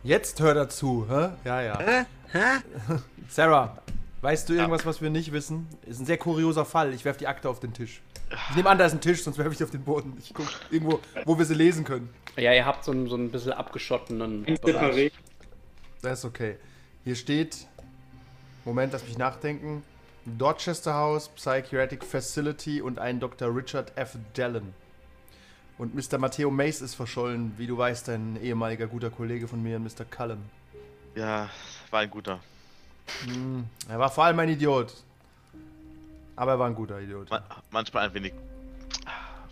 Jetzt 0.03 0.39
hör 0.39 0.53
dazu, 0.53 1.05
hä? 1.09 1.29
Ja, 1.43 1.61
ja. 1.61 1.79
Hä? 1.79 2.05
Hä? 2.31 2.61
Sarah, 3.29 3.77
weißt 4.21 4.47
du 4.47 4.53
irgendwas, 4.53 4.85
was 4.85 5.01
wir 5.01 5.09
nicht 5.09 5.33
wissen? 5.33 5.67
Ist 5.85 5.99
ein 5.99 6.05
sehr 6.05 6.17
kurioser 6.17 6.63
Fall. 6.63 6.93
Ich 6.93 7.03
werf 7.03 7.17
die 7.17 7.27
Akte 7.27 7.49
auf 7.49 7.59
den 7.59 7.73
Tisch. 7.73 8.01
Ich 8.49 8.55
nehme 8.55 8.69
an, 8.69 8.77
da 8.77 8.85
ist 8.85 8.93
ein 8.93 9.01
Tisch, 9.01 9.23
sonst 9.23 9.37
werfe 9.37 9.51
ich 9.51 9.57
die 9.57 9.63
auf 9.63 9.71
den 9.71 9.83
Boden. 9.83 10.15
Ich 10.19 10.33
gucke 10.33 10.49
irgendwo, 10.69 10.99
wo 11.25 11.37
wir 11.37 11.45
sie 11.45 11.53
lesen 11.55 11.83
können. 11.83 12.09
Ja, 12.37 12.53
ihr 12.53 12.65
habt 12.65 12.83
so 12.83 12.91
einen, 12.91 13.07
so 13.09 13.15
ein 13.15 13.31
bisschen 13.31 13.53
abgeschottenen 13.53 14.45
Bereich. 14.61 15.11
Das 16.01 16.19
ist 16.19 16.25
okay. 16.25 16.57
Hier 17.03 17.15
steht, 17.15 17.67
Moment, 18.65 18.93
lass 18.93 19.03
mich 19.05 19.17
nachdenken. 19.17 19.83
Dorchester 20.25 20.93
House, 20.93 21.29
Psychiatric 21.29 22.03
Facility 22.03 22.81
und 22.81 22.99
ein 22.99 23.19
Dr. 23.19 23.55
Richard 23.55 23.97
F. 23.97 24.17
Dallin. 24.33 24.73
Und 25.77 25.95
Mr. 25.95 26.17
Matteo 26.17 26.51
Mace 26.51 26.81
ist 26.81 26.95
verschollen, 26.95 27.53
wie 27.57 27.67
du 27.67 27.77
weißt, 27.77 28.09
ein 28.09 28.37
ehemaliger 28.41 28.87
guter 28.87 29.09
Kollege 29.09 29.47
von 29.47 29.61
mir, 29.61 29.79
Mr. 29.79 30.05
Cullen. 30.09 30.49
Ja, 31.15 31.49
war 31.91 32.01
ein 32.01 32.09
guter. 32.09 32.39
Hm, 33.25 33.65
er 33.87 33.99
war 33.99 34.09
vor 34.09 34.25
allem 34.25 34.39
ein 34.39 34.49
Idiot. 34.49 34.93
Aber 36.35 36.51
er 36.51 36.59
war 36.59 36.67
ein 36.67 36.75
guter 36.75 36.99
Idiot. 36.99 37.29
Man, 37.29 37.43
manchmal 37.71 38.07
ein 38.07 38.13
wenig 38.13 38.33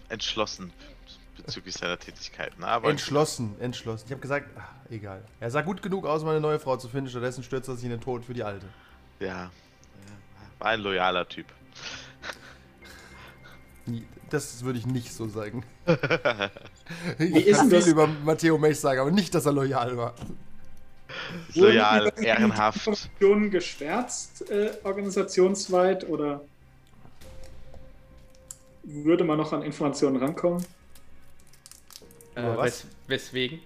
entschlossen 0.10 0.74
bezüglich 1.36 1.76
seiner 1.76 1.98
Tätigkeiten. 1.98 2.64
Aber 2.64 2.90
entschlossen, 2.90 3.56
entschlossen. 3.60 4.06
Ich 4.06 4.12
habe 4.12 4.22
gesagt, 4.22 4.50
ach, 4.58 4.70
egal. 4.90 5.24
Er 5.40 5.52
sah 5.52 5.62
gut 5.62 5.82
genug 5.82 6.06
aus, 6.06 6.24
um 6.24 6.30
eine 6.30 6.42
neue 6.42 6.60
Frau 6.60 6.78
zu 6.78 6.88
finden. 6.88 7.10
Stattdessen 7.10 7.44
stürzt 7.44 7.68
er 7.70 7.76
sich 7.76 7.86
in 7.86 7.92
den 7.92 8.02
Tod 8.02 8.26
für 8.26 8.34
die 8.34 8.44
alte. 8.44 8.66
Ja, 9.20 9.52
war 10.60 10.72
ein 10.72 10.82
loyaler 10.82 11.28
Typ. 11.28 11.46
Das 14.30 14.64
würde 14.64 14.80
ich 14.80 14.88
nicht 14.88 15.14
so 15.14 15.28
sagen. 15.28 15.64
ich 17.20 17.52
kann 17.52 17.70
viel 17.70 17.88
über 17.88 18.08
Matteo 18.08 18.58
Mech 18.58 18.80
sagen, 18.80 19.00
aber 19.00 19.12
nicht, 19.12 19.36
dass 19.36 19.46
er 19.46 19.52
loyal 19.52 19.96
war. 19.96 20.16
Loyal, 21.54 22.12
ehrenhaft. 22.18 22.78
Informationen 22.78 23.52
geschwärzt, 23.52 24.50
äh, 24.50 24.72
organisationsweit, 24.84 26.10
oder 26.10 26.42
würde 28.84 29.24
man 29.24 29.38
noch 29.38 29.54
an 29.54 29.62
Informationen 29.62 30.18
rankommen? 30.18 30.66
Äh, 32.36 32.58
wes 32.58 32.86
weswegen? 33.08 33.60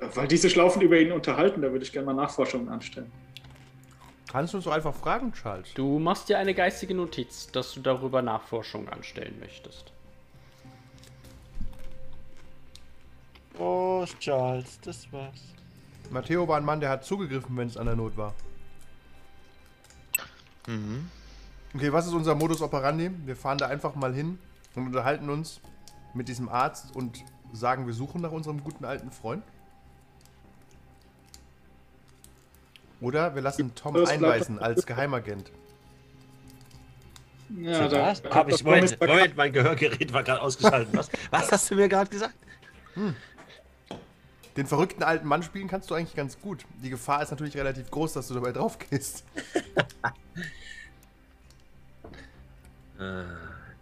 Weil 0.00 0.28
diese 0.28 0.48
Schlaufen 0.48 0.80
über 0.82 0.98
ihn 0.98 1.10
unterhalten, 1.10 1.60
da 1.60 1.72
würde 1.72 1.84
ich 1.84 1.92
gerne 1.92 2.06
mal 2.06 2.14
Nachforschungen 2.14 2.68
anstellen. 2.68 3.10
Kannst 4.30 4.52
du 4.52 4.58
uns 4.58 4.64
so 4.64 4.70
einfach 4.70 4.94
fragen, 4.94 5.32
Charles? 5.32 5.72
Du 5.74 5.98
machst 5.98 6.28
dir 6.28 6.38
eine 6.38 6.54
geistige 6.54 6.94
Notiz, 6.94 7.48
dass 7.50 7.72
du 7.72 7.80
darüber 7.80 8.22
Nachforschungen 8.22 8.88
anstellen 8.88 9.36
möchtest. 9.40 9.92
Oh, 13.58 14.04
Charles, 14.20 14.78
das 14.82 15.10
war's. 15.12 15.40
Matteo 16.10 16.46
war 16.46 16.58
ein 16.58 16.64
Mann, 16.64 16.80
der 16.80 16.90
hat 16.90 17.04
zugegriffen, 17.04 17.56
wenn 17.56 17.68
es 17.68 17.76
an 17.76 17.86
der 17.86 17.96
Not 17.96 18.16
war. 18.16 18.34
Mhm. 20.66 21.10
Okay, 21.74 21.92
was 21.92 22.06
ist 22.06 22.12
unser 22.12 22.34
Modus 22.34 22.62
operandi? 22.62 23.10
Wir 23.24 23.34
fahren 23.34 23.58
da 23.58 23.66
einfach 23.66 23.94
mal 23.94 24.14
hin 24.14 24.38
und 24.74 24.86
unterhalten 24.86 25.28
uns 25.28 25.60
mit 26.14 26.28
diesem 26.28 26.48
Arzt 26.48 26.94
und 26.94 27.24
sagen, 27.52 27.86
wir 27.86 27.94
suchen 27.94 28.20
nach 28.20 28.32
unserem 28.32 28.62
guten 28.62 28.84
alten 28.84 29.10
Freund. 29.10 29.42
Oder 33.00 33.34
wir 33.34 33.42
lassen 33.42 33.74
Tom 33.74 33.96
einweisen 33.96 34.58
als 34.58 34.84
Geheimagent. 34.84 35.52
Ja, 37.56 37.88
da 37.88 38.14
habe 38.30 38.50
ich. 38.50 38.62
Moment, 38.64 39.00
Moment, 39.00 39.36
mein 39.36 39.52
Gehörgerät 39.52 40.12
war 40.12 40.22
gerade 40.22 40.42
ausgeschaltet. 40.42 40.94
Was, 40.94 41.10
was 41.30 41.50
hast 41.50 41.70
du 41.70 41.76
mir 41.76 41.88
gerade 41.88 42.10
gesagt? 42.10 42.34
Hm. 42.94 43.14
Den 44.56 44.66
verrückten 44.66 45.02
alten 45.04 45.26
Mann 45.26 45.42
spielen 45.42 45.68
kannst 45.68 45.88
du 45.90 45.94
eigentlich 45.94 46.16
ganz 46.16 46.40
gut. 46.40 46.66
Die 46.82 46.90
Gefahr 46.90 47.22
ist 47.22 47.30
natürlich 47.30 47.56
relativ 47.56 47.90
groß, 47.90 48.14
dass 48.14 48.28
du 48.28 48.34
dabei 48.34 48.52
drauf 48.52 48.78
gehst. 48.78 49.24
äh, 52.98 53.22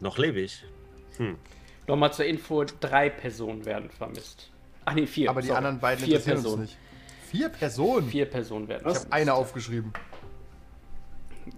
noch 0.00 0.18
lebe 0.18 0.40
ich. 0.40 0.64
Hm. 1.16 1.36
Nochmal 1.86 2.12
zur 2.12 2.24
Info: 2.24 2.64
drei 2.80 3.10
Personen 3.10 3.64
werden 3.64 3.90
vermisst. 3.90 4.50
Ach 4.84 4.94
nee, 4.94 5.06
vier. 5.06 5.30
Aber 5.30 5.40
die 5.40 5.48
Sorry. 5.48 5.58
anderen 5.58 5.80
beiden 5.80 6.04
vier 6.04 6.18
Personen. 6.18 6.62
nicht. 6.62 6.76
Vier 7.30 7.48
Personen? 7.48 8.08
Vier 8.08 8.26
Personen 8.26 8.68
werden 8.68 8.88
Ich 8.88 8.96
habe 8.96 9.12
eine 9.12 9.34
aufgeschrieben. 9.34 9.92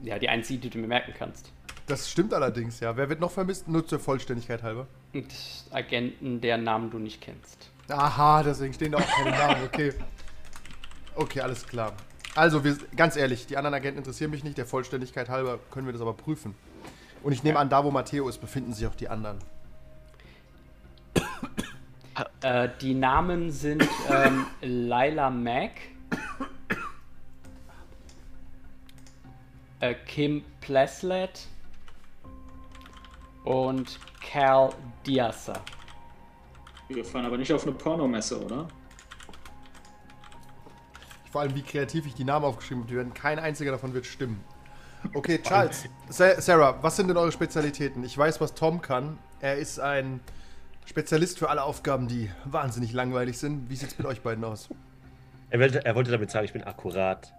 Ja, 0.02 0.18
die 0.18 0.28
einzige, 0.28 0.60
die 0.60 0.70
du 0.70 0.78
mir 0.78 0.86
merken 0.86 1.12
kannst. 1.16 1.52
Das 1.86 2.10
stimmt 2.10 2.34
allerdings, 2.34 2.80
ja. 2.80 2.96
Wer 2.96 3.08
wird 3.08 3.20
noch 3.20 3.30
vermisst? 3.30 3.68
Nur 3.68 3.86
zur 3.86 3.98
Vollständigkeit 3.98 4.62
halber. 4.62 4.86
Und 5.14 5.26
Agenten, 5.70 6.40
deren 6.40 6.64
Namen 6.64 6.90
du 6.90 6.98
nicht 6.98 7.20
kennst. 7.22 7.70
Aha, 7.88 8.42
deswegen 8.42 8.74
stehen 8.74 8.92
da 8.92 8.98
auch 8.98 9.06
keine 9.06 9.30
Namen, 9.30 9.64
okay. 9.64 9.94
Okay, 11.14 11.40
alles 11.40 11.66
klar. 11.66 11.94
Also, 12.34 12.62
wir, 12.62 12.76
ganz 12.94 13.16
ehrlich, 13.16 13.46
die 13.46 13.56
anderen 13.56 13.74
Agenten 13.74 13.98
interessieren 13.98 14.30
mich 14.30 14.44
nicht. 14.44 14.58
Der 14.58 14.66
Vollständigkeit 14.66 15.28
halber 15.30 15.58
können 15.70 15.86
wir 15.86 15.92
das 15.92 16.02
aber 16.02 16.12
prüfen. 16.12 16.54
Und 17.22 17.32
ich 17.32 17.42
nehme 17.42 17.58
an, 17.58 17.70
da 17.70 17.82
wo 17.84 17.90
Matteo 17.90 18.28
ist, 18.28 18.38
befinden 18.38 18.72
sich 18.74 18.86
auch 18.86 18.94
die 18.94 19.08
anderen. 19.08 19.38
Äh, 22.42 22.68
die 22.80 22.94
Namen 22.94 23.50
sind 23.50 23.86
ähm, 24.10 24.46
Lila 24.60 25.30
Mack, 25.30 25.72
äh, 29.80 29.94
Kim 30.06 30.44
Pleslet 30.60 31.46
und 33.44 33.98
Cal 34.20 34.70
Diasa. 35.06 35.54
Wir 36.88 37.04
fahren 37.04 37.26
aber 37.26 37.36
nicht 37.36 37.52
auf 37.52 37.64
eine 37.64 37.72
Pornomesse, 37.72 38.42
oder? 38.44 38.68
Vor 41.30 41.42
allem, 41.42 41.54
wie 41.54 41.62
kreativ 41.62 42.06
ich 42.06 42.14
die 42.14 42.24
Namen 42.24 42.46
aufgeschrieben 42.46 42.82
habe. 42.82 42.90
Die 42.90 42.96
werden, 42.96 43.12
kein 43.12 43.38
einziger 43.38 43.72
davon 43.72 43.92
wird 43.92 44.06
stimmen. 44.06 44.42
Okay, 45.14 45.40
Charles, 45.40 45.88
Sarah, 46.08 46.82
was 46.82 46.96
sind 46.96 47.08
denn 47.08 47.16
eure 47.16 47.30
Spezialitäten? 47.30 48.02
Ich 48.02 48.16
weiß, 48.16 48.40
was 48.40 48.54
Tom 48.54 48.80
kann. 48.80 49.18
Er 49.40 49.56
ist 49.56 49.78
ein 49.78 50.20
Spezialist 50.88 51.38
für 51.38 51.50
alle 51.50 51.64
Aufgaben, 51.64 52.08
die 52.08 52.30
wahnsinnig 52.46 52.92
langweilig 52.92 53.38
sind. 53.38 53.68
Wie 53.68 53.76
sieht 53.76 53.90
es 53.90 53.98
mit 53.98 54.06
euch 54.06 54.22
beiden 54.22 54.42
aus? 54.42 54.70
Er 55.50 55.60
wollte, 55.60 55.84
er 55.84 55.94
wollte 55.94 56.10
damit 56.10 56.30
sagen, 56.30 56.46
ich 56.46 56.54
bin 56.54 56.64
akkurat 56.64 57.34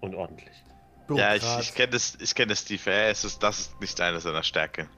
und 0.00 0.16
ordentlich. 0.16 0.64
Ja, 1.08 1.36
ich, 1.36 1.44
ich 1.60 1.74
kenne 1.74 1.92
das, 1.92 2.16
kenn 2.34 2.48
das 2.48 2.60
Steve. 2.60 2.90
Er 2.90 3.12
ist, 3.12 3.42
das 3.42 3.60
ist 3.60 3.80
nicht 3.80 4.00
eine 4.00 4.18
seiner 4.18 4.42
Stärken. 4.42 4.88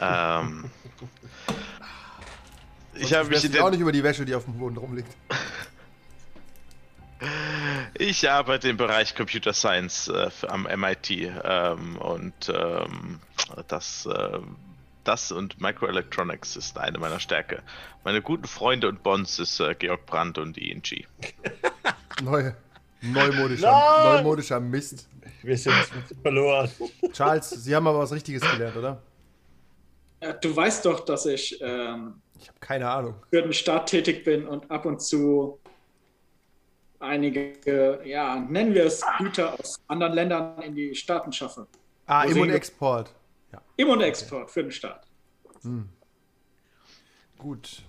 ähm, 0.00 0.70
ich 2.94 3.14
habe 3.14 3.28
mich 3.28 3.60
auch 3.60 3.70
nicht 3.70 3.80
über 3.80 3.92
die 3.92 4.02
Wäsche, 4.02 4.24
die 4.24 4.34
auf 4.34 4.44
dem 4.44 4.58
Boden 4.58 4.76
rumliegt. 4.76 5.16
Ich 7.96 8.28
arbeite 8.28 8.68
im 8.68 8.76
Bereich 8.76 9.14
Computer 9.14 9.52
Science 9.52 10.08
äh, 10.08 10.28
am 10.48 10.64
MIT 10.64 11.10
ähm, 11.44 11.96
und 11.98 12.52
ähm, 12.52 13.20
das, 13.68 14.06
äh, 14.06 14.40
das 15.04 15.32
und 15.32 15.60
Microelectronics 15.60 16.56
ist 16.56 16.78
eine 16.78 16.98
meiner 16.98 17.20
Stärke. 17.20 17.62
Meine 18.04 18.22
guten 18.22 18.46
Freunde 18.46 18.88
und 18.88 19.02
Bonds 19.02 19.38
ist 19.38 19.60
äh, 19.60 19.74
Georg 19.74 20.06
Brandt 20.06 20.38
und 20.38 20.58
ING. 20.58 20.82
Neu, 22.22 22.52
neumodischer, 23.00 24.14
neumodischer 24.16 24.60
Mist. 24.60 25.08
Wir 25.42 25.58
sind 25.58 25.74
verloren. 26.22 26.70
Charles, 27.12 27.50
Sie 27.50 27.74
haben 27.74 27.86
aber 27.86 27.98
was 27.98 28.12
Richtiges 28.12 28.42
gelernt, 28.42 28.76
oder? 28.76 29.02
Ja, 30.22 30.32
du 30.34 30.54
weißt 30.54 30.84
doch, 30.86 31.00
dass 31.00 31.26
ich 31.26 31.58
ähm, 31.60 32.22
ich 32.42 32.48
habe 32.48 32.58
keine 32.58 32.90
Ahnung. 32.90 33.14
Für 33.30 33.42
den 33.42 33.52
Staat 33.52 33.88
tätig 33.88 34.24
bin 34.24 34.46
und 34.46 34.68
ab 34.70 34.84
und 34.84 35.00
zu 35.00 35.60
einige, 36.98 38.00
ja, 38.04 38.36
nennen 38.36 38.74
wir 38.74 38.86
es 38.86 39.02
Güter 39.18 39.58
aus 39.58 39.80
anderen 39.86 40.12
Ländern 40.14 40.60
in 40.62 40.74
die 40.74 40.94
Staaten 40.94 41.32
schaffe. 41.32 41.66
Ah, 42.06 42.24
Im- 42.24 42.40
und 42.40 42.50
Export. 42.50 43.12
Ja. 43.52 43.60
Im- 43.76 43.90
und 43.90 44.00
Export 44.00 44.44
okay. 44.44 44.52
für 44.52 44.62
den 44.62 44.72
Staat. 44.72 45.06
Hm. 45.62 45.88
Gut. 47.38 47.82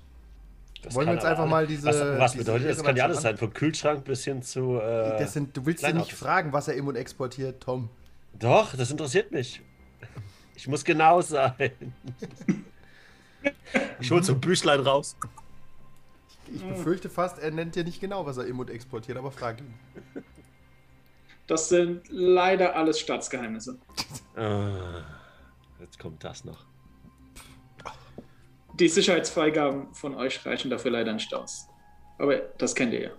Das 0.82 0.95
Wollen 0.95 1.08
wir 1.08 1.13
jetzt 1.13 1.26
einfach 1.26 1.47
mal 1.47 1.65
diese. 1.65 1.88
Was, 1.88 2.19
was 2.19 2.32
diese 2.34 2.43
bedeutet 2.43 2.69
das? 2.69 2.78
Das 2.78 2.86
kann 2.86 2.95
ja 2.97 3.06
alles 3.06 3.21
sein, 3.21 3.38
vom 3.38 3.54
Kühlschrank 3.54 4.04
bis 4.04 4.26
hin 4.26 4.41
zu. 4.43 4.80
Äh, 4.80 5.26
sind, 5.28 5.56
du 5.56 5.65
willst 5.65 5.84
ja 5.84 5.93
nicht 5.93 6.13
fragen, 6.13 6.52
was 6.52 6.67
er 6.67 6.73
im- 6.73 6.88
und 6.88 6.95
exportiert, 6.95 7.63
Tom. 7.63 7.89
Doch, 8.38 8.76
das 8.76 8.91
interessiert 8.91 9.32
mich. 9.32 9.62
Ich 10.56 10.67
muss 10.67 10.84
genau 10.84 11.21
sein. 11.21 11.71
Ich 13.99 14.12
hole 14.12 14.23
so 14.23 14.34
ein 14.34 14.39
Büchlein 14.41 14.80
raus. 14.80 15.17
Ich 16.54 16.63
befürchte 16.63 17.10
fast, 17.10 17.39
er 17.39 17.52
nennt 17.52 17.76
dir 17.76 17.84
nicht 17.84 17.99
genau, 17.99 18.26
was 18.26 18.38
er 18.38 18.45
im 18.45 18.60
und 18.60 18.69
exportiert, 18.69 19.17
aber 19.17 19.32
frag 19.32 19.60
ihn. 19.60 19.73
Das 21.47 21.69
sind 21.69 22.04
leider 22.10 22.76
alles 22.76 22.99
Staatsgeheimnisse. 22.99 23.78
Jetzt 25.83 25.99
kommt 25.99 26.23
das 26.23 26.45
noch. 26.45 26.65
Die 28.79 28.87
Sicherheitsfreigaben 28.87 29.93
von 29.93 30.15
euch 30.15 30.45
reichen 30.45 30.71
dafür 30.71 30.91
leider 30.91 31.11
nicht 31.11 31.33
aus. 31.33 31.67
Aber 32.17 32.37
das 32.57 32.73
kennt 32.73 32.93
ihr 32.93 33.11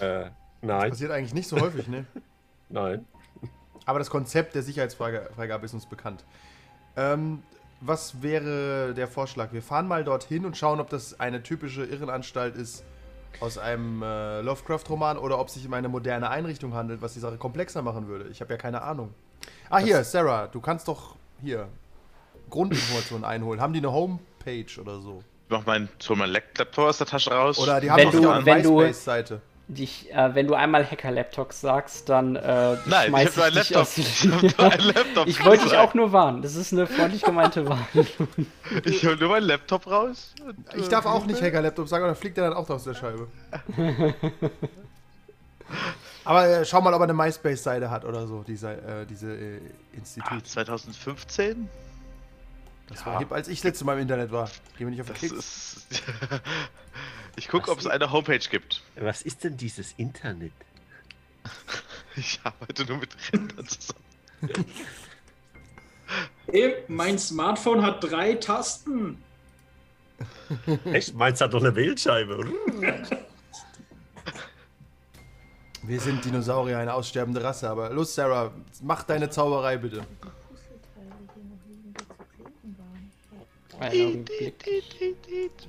ja. 0.00 0.26
Äh, 0.26 0.30
nein. 0.60 0.80
Das 0.80 0.90
passiert 0.90 1.10
eigentlich 1.10 1.32
nicht 1.32 1.48
so 1.48 1.58
häufig, 1.58 1.88
ne? 1.88 2.04
nein. 2.68 3.06
Aber 3.86 3.98
das 3.98 4.10
Konzept 4.10 4.54
der 4.54 4.62
Sicherheitsfreigabe 4.62 5.64
ist 5.64 5.72
uns 5.72 5.86
bekannt. 5.86 6.24
Ähm, 6.96 7.42
was 7.80 8.22
wäre 8.22 8.92
der 8.94 9.08
Vorschlag? 9.08 9.52
Wir 9.52 9.62
fahren 9.62 9.88
mal 9.88 10.04
dorthin 10.04 10.44
und 10.44 10.56
schauen, 10.56 10.80
ob 10.80 10.90
das 10.90 11.18
eine 11.18 11.42
typische 11.42 11.84
Irrenanstalt 11.84 12.56
ist 12.56 12.84
aus 13.40 13.56
einem 13.56 14.02
äh, 14.02 14.42
Lovecraft-Roman 14.42 15.16
oder 15.16 15.38
ob 15.38 15.48
sich 15.48 15.66
um 15.66 15.72
eine 15.72 15.88
moderne 15.88 16.28
Einrichtung 16.28 16.74
handelt, 16.74 17.00
was 17.00 17.14
die 17.14 17.20
Sache 17.20 17.38
komplexer 17.38 17.80
machen 17.80 18.06
würde. 18.06 18.28
Ich 18.28 18.42
habe 18.42 18.52
ja 18.52 18.58
keine 18.58 18.82
Ahnung. 18.82 19.14
Ah, 19.70 19.78
hier, 19.78 20.02
Sarah, 20.04 20.46
du 20.46 20.60
kannst 20.60 20.88
doch 20.88 21.14
hier 21.40 21.68
Grundinformationen 22.50 23.24
einholen. 23.24 23.60
Haben 23.60 23.72
die 23.72 23.80
eine 23.80 23.92
Homepage 23.92 24.80
oder 24.80 25.00
so? 25.00 25.22
Ich 25.46 25.50
mach 25.50 25.66
meinen, 25.66 25.88
meinen 26.10 26.32
Laptop 26.32 26.78
aus 26.78 26.98
der 26.98 27.06
Tasche 27.06 27.30
raus. 27.30 27.58
Oder 27.58 27.80
die 27.80 27.90
haben 27.90 27.98
wenn 27.98 28.10
doch 28.10 28.20
du, 28.20 28.30
eine 28.30 28.42
MySpace-Seite 28.42 29.40
dich, 29.68 30.10
äh, 30.12 30.34
wenn 30.34 30.46
du 30.46 30.54
einmal 30.54 30.90
Hacker-Laptop 30.90 31.52
sagst, 31.52 32.08
dann 32.08 32.36
äh, 32.36 32.76
Nein, 32.86 33.14
ich, 33.14 33.22
ich, 33.22 33.34
dich 33.34 33.54
Laptop. 33.54 33.76
aus 33.76 33.98
ich, 33.98 34.24
Laptop 34.24 35.26
ich 35.26 35.44
wollte 35.44 35.64
dich 35.64 35.76
auch 35.76 35.92
nur 35.94 36.10
warnen. 36.12 36.40
Das 36.42 36.54
ist 36.56 36.72
eine 36.72 36.86
freundlich 36.86 37.22
gemeinte 37.22 37.68
Warnung. 37.68 38.06
ich 38.84 39.04
hole 39.04 39.16
nur 39.16 39.28
meinen 39.28 39.44
Laptop 39.44 39.86
raus. 39.86 40.34
Ich 40.74 40.88
darf 40.88 41.04
auch 41.04 41.26
nicht 41.26 41.42
Hacker-Laptop 41.42 41.86
sagen, 41.86 42.04
oder 42.04 42.14
fliegt 42.14 42.38
er 42.38 42.44
dann 42.48 42.54
auch 42.54 42.68
aus 42.70 42.84
der 42.84 42.94
Scheibe. 42.94 43.28
Aber 46.28 46.46
äh, 46.46 46.64
schau 46.66 46.82
mal, 46.82 46.92
ob 46.92 47.00
er 47.00 47.04
eine 47.04 47.14
MySpace-Seite 47.14 47.90
hat 47.90 48.04
oder 48.04 48.26
so, 48.26 48.42
diese, 48.42 48.72
äh, 48.72 49.06
diese 49.06 49.34
äh, 49.34 49.60
Institut. 49.94 50.42
Ah, 50.42 50.44
2015? 50.44 51.70
Das 52.86 53.00
ja. 53.00 53.06
war 53.06 53.18
hip, 53.18 53.32
als 53.32 53.48
ich 53.48 53.64
letztes 53.64 53.82
Mal 53.86 53.94
im 53.94 54.00
Internet 54.00 54.30
war. 54.30 54.50
Gehen 54.76 54.88
wir 54.88 54.90
nicht 54.90 55.00
auf 55.00 55.10
den. 55.18 55.38
Ist... 55.38 55.86
ich 57.36 57.48
gucke, 57.48 57.70
ob 57.70 57.78
es 57.78 57.86
eine 57.86 58.12
Homepage 58.12 58.46
gibt. 58.50 58.82
Was 59.00 59.22
ist 59.22 59.42
denn 59.42 59.56
dieses 59.56 59.92
Internet? 59.92 60.52
ich 62.16 62.38
arbeite 62.44 62.84
nur 62.84 62.98
mit 62.98 63.16
Rändern 63.32 63.66
zusammen. 63.66 64.04
Hey, 66.50 66.74
mein 66.88 67.18
Smartphone 67.18 67.82
hat 67.82 68.04
drei 68.04 68.34
Tasten. 68.34 69.16
Echt? 70.92 71.14
Meins 71.14 71.40
hat 71.40 71.54
doch 71.54 71.62
eine 71.62 71.74
Wählscheibe. 71.74 72.52
Wir 75.88 76.00
sind 76.00 76.22
Dinosaurier, 76.22 76.78
eine 76.78 76.92
aussterbende 76.92 77.42
Rasse, 77.42 77.70
aber 77.70 77.88
los, 77.88 78.14
Sarah, 78.14 78.50
mach 78.82 79.04
deine 79.04 79.30
Zauberei 79.30 79.78
bitte. 79.78 80.02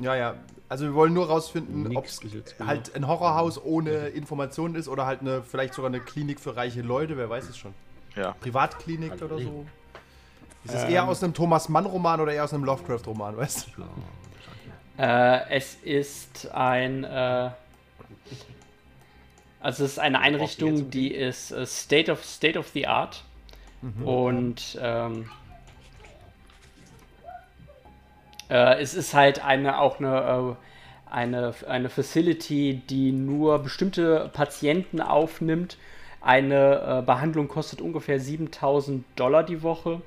Ja, 0.02 0.16
ja. 0.16 0.36
Also 0.68 0.84
wir 0.84 0.94
wollen 0.94 1.14
nur 1.14 1.28
rausfinden, 1.28 1.96
ob 1.96 2.06
es 2.06 2.20
halt 2.60 2.94
ein 2.96 3.08
Horrorhaus 3.08 3.64
ohne 3.64 4.10
Informationen 4.10 4.76
ist 4.76 4.90
oder 4.90 5.06
halt 5.06 5.22
eine, 5.22 5.42
vielleicht 5.42 5.74
sogar 5.74 5.90
eine 5.90 6.02
Klinik 6.02 6.42
für 6.42 6.54
reiche 6.54 6.82
Leute, 6.82 7.16
wer 7.16 7.30
weiß 7.30 7.48
es 7.50 7.58
schon. 7.58 7.74
Ja. 8.18 8.34
Privatklinik 8.42 9.14
also 9.14 9.26
oder 9.26 9.40
so. 9.40 9.66
Ist 10.66 10.74
es 10.74 10.84
ähm. 10.84 10.90
eher 10.90 11.08
aus 11.08 11.24
einem 11.24 11.34
Thomas 11.34 11.70
Mann-Roman 11.70 12.20
oder 12.20 12.34
eher 12.34 12.44
aus 12.44 12.54
einem 12.54 12.66
Lovecraft-Roman, 12.66 13.38
weißt 13.38 13.68
du? 13.78 15.02
Äh, 15.02 15.50
es 15.50 15.76
ist 15.76 16.52
ein. 16.52 17.06
Äh, 17.06 17.52
also 19.62 19.84
es 19.84 19.94
ist 19.94 20.00
eine 20.00 20.20
Einrichtung, 20.20 20.90
die 20.90 21.14
ist 21.14 21.52
uh, 21.52 21.66
State 21.66 22.12
of 22.12 22.24
State 22.24 22.58
of 22.58 22.70
the 22.70 22.88
Art. 22.88 23.24
Mhm. 23.82 24.08
Und 24.08 24.80
ähm, 24.82 25.30
äh, 28.50 28.80
es 28.80 28.94
ist 28.94 29.14
halt 29.14 29.44
eine 29.44 29.80
auch 29.80 30.00
eine, 30.00 30.56
äh, 30.58 31.12
eine, 31.14 31.54
eine 31.68 31.90
Facility, 31.90 32.82
die 32.90 33.12
nur 33.12 33.60
bestimmte 33.60 34.30
Patienten 34.32 35.02
aufnimmt. 35.02 35.78
Eine 36.22 37.00
äh, 37.00 37.06
Behandlung 37.06 37.48
kostet 37.48 37.82
ungefähr 37.82 38.20
7000 38.20 39.06
Dollar 39.16 39.44
die 39.44 39.62
Woche. 39.62 40.02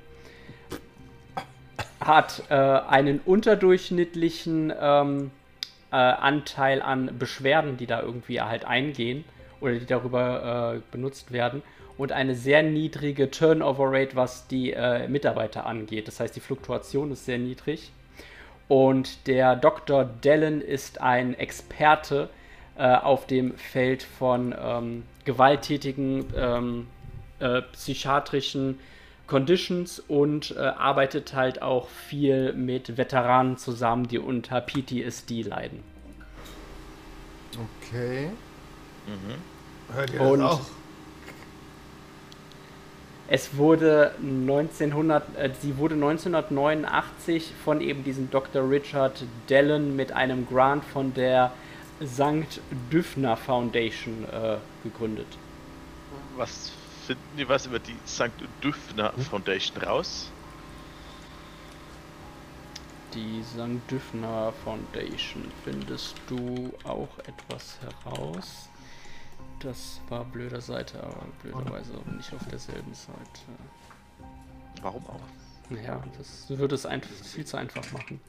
Hat 1.99 2.43
äh, 2.49 2.55
einen 2.55 3.19
unterdurchschnittlichen 3.19 4.73
ähm, 4.79 5.31
äh, 5.91 5.95
Anteil 5.95 6.81
an 6.81 7.17
Beschwerden, 7.17 7.77
die 7.77 7.85
da 7.85 8.01
irgendwie 8.01 8.41
halt 8.41 8.65
eingehen 8.65 9.25
oder 9.63 9.73
die 9.73 9.85
darüber 9.85 10.75
äh, 10.75 10.81
benutzt 10.91 11.31
werden 11.31 11.63
und 11.97 12.11
eine 12.11 12.35
sehr 12.35 12.63
niedrige 12.63 13.31
Turnover 13.31 13.91
Rate, 13.91 14.15
was 14.15 14.47
die 14.47 14.73
äh, 14.73 15.07
Mitarbeiter 15.07 15.65
angeht. 15.65 16.07
Das 16.07 16.19
heißt, 16.19 16.35
die 16.35 16.39
Fluktuation 16.39 17.11
ist 17.11 17.25
sehr 17.25 17.37
niedrig. 17.37 17.91
Und 18.67 19.27
der 19.27 19.55
Dr. 19.55 20.05
Dellen 20.05 20.61
ist 20.61 21.01
ein 21.01 21.33
Experte 21.33 22.29
äh, 22.77 22.95
auf 22.95 23.27
dem 23.27 23.55
Feld 23.57 24.03
von 24.03 24.55
ähm, 24.59 25.03
gewalttätigen 25.25 26.25
ähm, 26.35 26.87
äh, 27.39 27.61
psychiatrischen 27.73 28.79
Conditions 29.27 29.99
und 29.99 30.55
äh, 30.55 30.59
arbeitet 30.59 31.33
halt 31.33 31.61
auch 31.61 31.87
viel 31.87 32.53
mit 32.53 32.97
Veteranen 32.97 33.57
zusammen, 33.57 34.07
die 34.07 34.19
unter 34.19 34.61
PTSD 34.61 35.43
leiden. 35.43 35.83
Okay. 37.81 38.29
Mhm. 39.07 39.52
Hört 39.93 40.11
ihr 40.11 40.19
das 40.19 40.31
und 40.31 40.41
auch? 40.41 40.61
Es 43.27 43.57
wurde 43.57 44.11
1900, 44.21 45.37
äh, 45.37 45.49
sie 45.61 45.77
wurde 45.77 45.95
1989 45.95 47.51
von 47.63 47.81
eben 47.81 48.03
diesem 48.03 48.29
Dr. 48.29 48.69
Richard 48.69 49.23
Dellen 49.49 49.95
mit 49.95 50.11
einem 50.11 50.47
Grant 50.47 50.83
von 50.83 51.13
der 51.13 51.51
St. 52.05 52.61
Düffner 52.91 53.37
Foundation 53.37 54.25
äh, 54.25 54.57
gegründet. 54.83 55.27
Was 56.35 56.71
finden 57.07 57.37
die 57.37 57.47
was 57.47 57.65
über 57.65 57.79
die 57.79 57.95
St. 58.05 58.31
Düffner 58.63 59.13
hm? 59.15 59.23
Foundation 59.23 59.77
raus? 59.77 60.29
Die 63.13 63.43
St. 63.43 63.79
Düffner 63.89 64.53
Foundation 64.63 65.45
findest 65.63 66.15
du 66.27 66.73
auch 66.83 67.09
etwas 67.19 67.77
heraus. 68.03 68.69
Das 69.63 70.01
war 70.09 70.25
blöder 70.25 70.59
Seite, 70.59 71.01
aber 71.01 71.25
blöderweise 71.41 71.93
auch 71.97 72.05
nicht 72.11 72.33
auf 72.33 72.45
derselben 72.47 72.93
Seite. 72.93 73.17
Warum 74.81 75.05
auch? 75.07 75.21
Ja, 75.85 76.03
das 76.17 76.49
würde 76.49 76.75
es 76.75 76.85
einfach, 76.85 77.09
viel 77.09 77.45
zu 77.45 77.55
einfach 77.55 77.89
machen. 77.93 78.19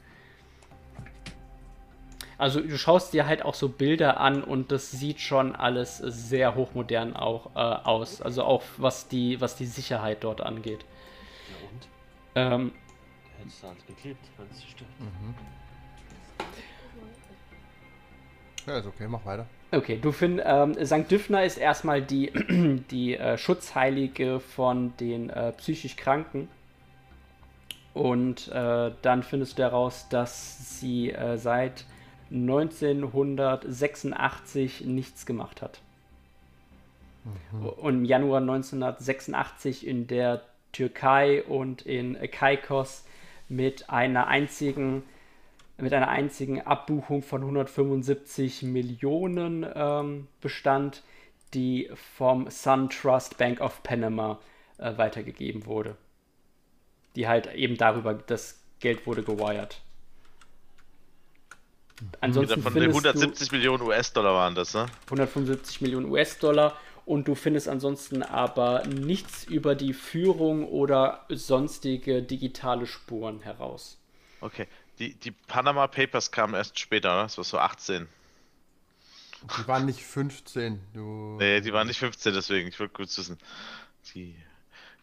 Also 2.37 2.61
du 2.61 2.77
schaust 2.77 3.13
dir 3.13 3.27
halt 3.27 3.43
auch 3.43 3.53
so 3.53 3.69
Bilder 3.69 4.19
an 4.19 4.43
und 4.43 4.71
das 4.71 4.91
sieht 4.91 5.19
schon 5.19 5.55
alles 5.55 5.97
sehr 5.97 6.55
hochmodern 6.55 7.15
auch 7.15 7.55
äh, 7.55 7.59
aus. 7.59 8.21
Also 8.21 8.43
auch 8.43 8.63
was 8.77 9.07
die, 9.07 9.39
was 9.41 9.55
die 9.55 9.65
Sicherheit 9.65 10.23
dort 10.23 10.41
angeht. 10.41 10.85
Ja 11.49 11.69
und? 11.69 12.53
Ähm, 12.63 12.71
Hättest 13.37 13.63
du 13.63 13.67
alles 13.67 13.85
geklebt, 13.85 14.25
wenn 14.37 14.47
es 14.51 14.63
stimmt. 14.63 14.99
Mhm. 14.99 15.35
Ja, 18.65 18.79
ist 18.79 18.87
okay, 18.87 19.07
mach 19.07 19.23
weiter. 19.25 19.45
Okay, 19.71 19.99
du 20.01 20.11
findest, 20.11 20.47
ähm, 20.49 20.73
St. 20.85 21.09
Düffner 21.09 21.43
ist 21.43 21.57
erstmal 21.57 22.01
die, 22.01 22.31
die 22.91 23.17
äh, 23.17 23.37
Schutzheilige 23.37 24.39
von 24.39 24.95
den 24.97 25.29
äh, 25.29 25.51
psychisch 25.53 25.95
Kranken. 25.95 26.49
Und 27.93 28.49
äh, 28.49 28.91
dann 29.01 29.23
findest 29.23 29.57
du 29.57 29.63
heraus, 29.63 30.07
dass 30.09 30.79
sie 30.79 31.11
äh, 31.11 31.37
seit 31.37 31.85
1986 32.31 34.85
nichts 34.85 35.25
gemacht 35.25 35.61
hat. 35.61 35.79
Mhm. 37.23 37.65
Und 37.65 37.95
im 37.95 38.05
Januar 38.05 38.41
1986 38.41 39.87
in 39.87 40.07
der 40.07 40.41
Türkei 40.71 41.43
und 41.43 41.81
in 41.83 42.17
Kaikos 42.31 43.05
mit 43.47 43.89
einer 43.89 44.27
einzigen 44.27 45.03
mit 45.77 45.93
einer 45.93 46.07
einzigen 46.07 46.61
Abbuchung 46.61 47.21
von 47.21 47.41
175 47.41 48.63
Millionen 48.63 49.65
ähm, 49.75 50.27
bestand, 50.41 51.03
die 51.53 51.89
vom 52.17 52.49
Sun 52.49 52.89
Trust 52.89 53.37
Bank 53.37 53.59
of 53.61 53.83
Panama 53.83 54.39
äh, 54.77 54.97
weitergegeben 54.97 55.65
wurde. 55.65 55.95
Die 57.15 57.27
halt 57.27 57.53
eben 57.53 57.77
darüber, 57.77 58.13
das 58.13 58.61
Geld 58.79 59.05
wurde 59.05 59.23
gewired. 59.23 59.81
Ansonsten 62.19 62.61
von 62.61 62.73
den 62.73 62.89
170 62.89 63.51
Millionen 63.53 63.83
US-Dollar 63.83 64.33
waren 64.33 64.55
das, 64.55 64.73
ne? 64.73 64.85
175 65.05 65.79
Millionen 65.79 66.11
US-Dollar 66.11 66.75
und 67.05 67.27
du 67.27 67.35
findest 67.35 67.69
ansonsten 67.69 68.21
aber 68.21 68.83
nichts 68.85 69.45
über 69.45 69.75
die 69.75 69.93
Führung 69.93 70.67
oder 70.67 71.25
sonstige 71.29 72.21
digitale 72.21 72.85
Spuren 72.85 73.41
heraus. 73.41 73.97
Okay, 74.41 74.67
die, 74.99 75.13
die 75.15 75.31
Panama 75.31 75.87
Papers 75.87 76.31
kamen 76.31 76.53
erst 76.53 76.79
später, 76.79 77.15
ne? 77.15 77.23
Das 77.23 77.37
war 77.37 77.43
so 77.43 77.57
18. 77.57 78.07
Die 79.59 79.67
waren 79.67 79.85
nicht 79.85 80.01
15, 80.01 80.79
du. 80.93 81.37
Nee, 81.39 81.61
die 81.61 81.73
waren 81.73 81.87
nicht 81.87 81.99
15, 81.99 82.33
deswegen, 82.33 82.67
ich 82.67 82.79
wollte 82.79 82.93
kurz 82.93 83.17
wissen. 83.17 83.37
Die. 84.13 84.35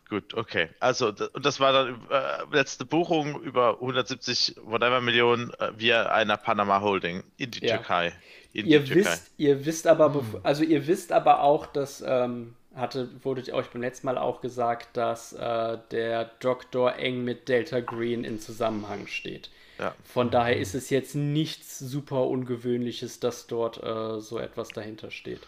Gut, 0.09 0.35
okay. 0.35 0.69
Also, 0.81 1.09
und 1.09 1.47
das 1.47 1.61
war 1.61 1.73
dann 1.73 2.01
äh, 2.11 2.55
letzte 2.55 2.85
Buchung 2.85 3.41
über 3.43 3.75
170 3.75 4.57
whatever 4.63 5.01
Millionen 5.01 5.55
äh, 5.55 5.73
via 5.77 6.07
einer 6.13 6.37
Panama 6.37 6.81
Holding 6.81 7.23
in 7.39 7.51
die 7.51 7.65
ja. 7.65 7.77
Türkei. 7.77 8.13
In 8.53 8.67
ihr, 8.67 8.81
die 8.81 8.95
wisst, 8.95 9.07
Türkei. 9.07 9.31
ihr 9.39 9.65
wisst 9.65 9.87
aber, 9.87 10.13
hm. 10.13 10.41
also 10.43 10.65
ihr 10.65 10.87
wisst 10.87 11.13
aber 11.13 11.41
auch, 11.43 11.67
dass 11.67 12.03
ähm, 12.07 12.55
hatte, 12.75 13.09
wurde 13.25 13.53
euch 13.55 13.69
beim 13.69 13.83
letzten 13.83 14.07
Mal 14.07 14.19
auch 14.19 14.41
gesagt, 14.41 14.97
dass 14.97 15.33
äh, 15.33 15.79
der 15.91 16.25
Doktor 16.41 16.97
eng 16.97 17.25
mit 17.25 17.49
Delta 17.49 17.81
Green 17.81 18.25
in 18.25 18.39
Zusammenhang 18.39 19.07
steht. 19.07 19.51
Ja. 19.83 19.95
Von 20.05 20.31
daher 20.31 20.57
ist 20.57 20.77
es 20.77 20.91
jetzt 20.91 21.17
nichts 21.17 21.77
super 21.81 22.29
Ungewöhnliches, 22.29 23.19
dass 23.19 23.49
dort 23.49 23.83
äh, 23.83 24.21
so 24.21 24.39
etwas 24.39 24.69
dahinter 24.69 25.11
steht. 25.11 25.41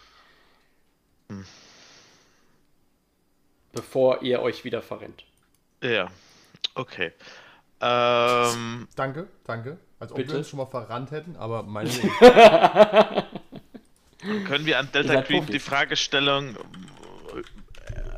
Hm. 1.29 1.45
Bevor 3.71 4.23
ihr 4.23 4.41
euch 4.41 4.65
wieder 4.65 4.81
verrennt. 4.81 5.23
Ja, 5.81 6.11
okay. 6.73 7.13
Ähm, 7.79 8.89
danke, 8.97 9.29
danke. 9.45 9.77
Als 9.99 10.11
ob 10.11 10.17
Bitte? 10.17 10.31
wir 10.31 10.39
uns 10.39 10.49
schon 10.49 10.57
mal 10.57 10.65
verrannt 10.65 11.11
hätten, 11.11 11.37
aber 11.37 11.63
meine. 11.63 11.89
Können 14.47 14.65
wir 14.65 14.79
an 14.79 14.91
Delta 14.91 15.21
Green 15.21 15.45
die 15.45 15.59
Fragestellung 15.59 16.57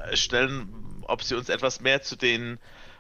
äh, 0.10 0.18
stellen, 0.18 1.04
ob 1.04 1.22
sie 1.22 1.36
uns 1.36 1.50
etwas 1.50 1.80
mehr 1.80 2.02
zu 2.02 2.16
den 2.16 2.58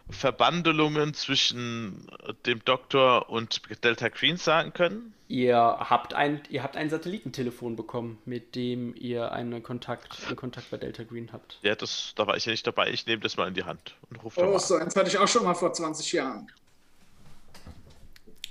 Verbandelungen 0.10 1.14
zwischen 1.14 2.08
dem 2.46 2.64
Doktor 2.64 3.30
und 3.30 3.62
Delta 3.84 4.10
Green 4.10 4.38
sagen 4.38 4.74
können? 4.74 5.14
Ihr 5.28 5.58
habt 5.58 6.14
ein, 6.14 6.42
ihr 6.50 6.64
habt 6.64 6.78
ein 6.78 6.90
Satellitentelefon 6.90 7.76
bekommen, 7.76 8.18
mit 8.24 8.56
dem 8.56 8.96
ihr 8.96 9.34
einen 9.34 9.62
Kontakt, 9.62 10.26
einen 10.28 10.38
Kontakt 10.38 10.72
bei 10.72 10.78
Delta 10.78 11.04
Green 11.04 11.34
habt. 11.34 11.60
Ja, 11.62 11.76
das, 11.76 12.14
da 12.16 12.26
war 12.28 12.38
ich 12.38 12.46
ja 12.46 12.52
nicht 12.52 12.66
dabei. 12.66 12.90
Ich 12.92 13.06
nehme 13.06 13.22
das 13.22 13.36
mal 13.36 13.48
in 13.48 13.54
die 13.54 13.66
Hand 13.66 13.96
und 14.10 14.24
rufe 14.24 14.42
Oh, 14.42 14.58
so 14.58 14.76
eins 14.76 14.96
hatte 14.96 15.10
ich 15.10 15.18
auch 15.18 15.28
schon 15.28 15.44
mal 15.44 15.54
vor 15.54 15.74
20 15.74 16.14
Jahren. 16.14 16.50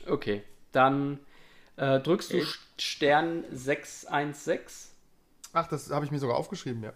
Okay, 0.06 0.42
dann 0.72 1.18
äh, 1.76 1.98
drückst 2.00 2.32
du 2.32 2.42
Stern 2.78 3.44
616. 3.50 4.92
Ach, 5.54 5.66
das 5.68 5.90
habe 5.90 6.04
ich 6.04 6.10
mir 6.10 6.18
sogar 6.18 6.36
aufgeschrieben, 6.36 6.82
ja. 6.82 6.92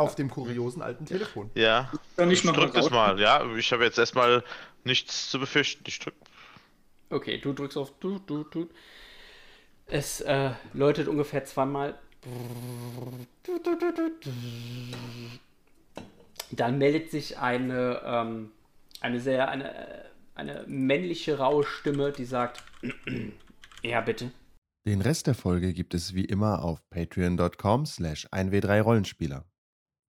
Auf 0.00 0.14
dem 0.14 0.30
kuriosen 0.30 0.80
alten 0.80 1.04
Telefon. 1.04 1.50
Ja. 1.54 1.92
Ich 2.30 2.40
drück 2.40 2.72
das 2.72 2.88
mal, 2.88 3.20
ja. 3.20 3.44
Ich 3.56 3.70
habe 3.70 3.84
jetzt 3.84 3.98
erstmal 3.98 4.42
nichts 4.82 5.30
zu 5.30 5.38
befürchten. 5.38 5.84
Ich 5.86 5.98
drück. 5.98 6.14
Okay, 7.10 7.36
du 7.36 7.52
drückst 7.52 7.76
auf 7.76 7.92
du, 8.00 8.18
du, 8.20 8.44
du. 8.44 8.70
Es 9.84 10.22
äh, 10.22 10.52
läutet 10.72 11.06
ungefähr 11.06 11.44
zweimal. 11.44 11.98
Dann 16.50 16.78
meldet 16.78 17.10
sich 17.10 17.36
eine, 17.36 18.00
ähm, 18.02 18.52
eine 19.02 19.20
sehr, 19.20 19.50
eine, 19.50 20.06
eine 20.34 20.64
männliche 20.66 21.36
raue 21.36 21.64
Stimme, 21.64 22.12
die 22.12 22.24
sagt, 22.24 22.64
ja 23.82 24.00
bitte. 24.00 24.30
Den 24.86 25.02
Rest 25.02 25.26
der 25.26 25.34
Folge 25.34 25.74
gibt 25.74 25.92
es 25.92 26.14
wie 26.14 26.24
immer 26.24 26.64
auf 26.64 26.80
patreon.com 26.88 27.84
slash 27.84 28.26
1w3rollenspieler. 28.28 29.44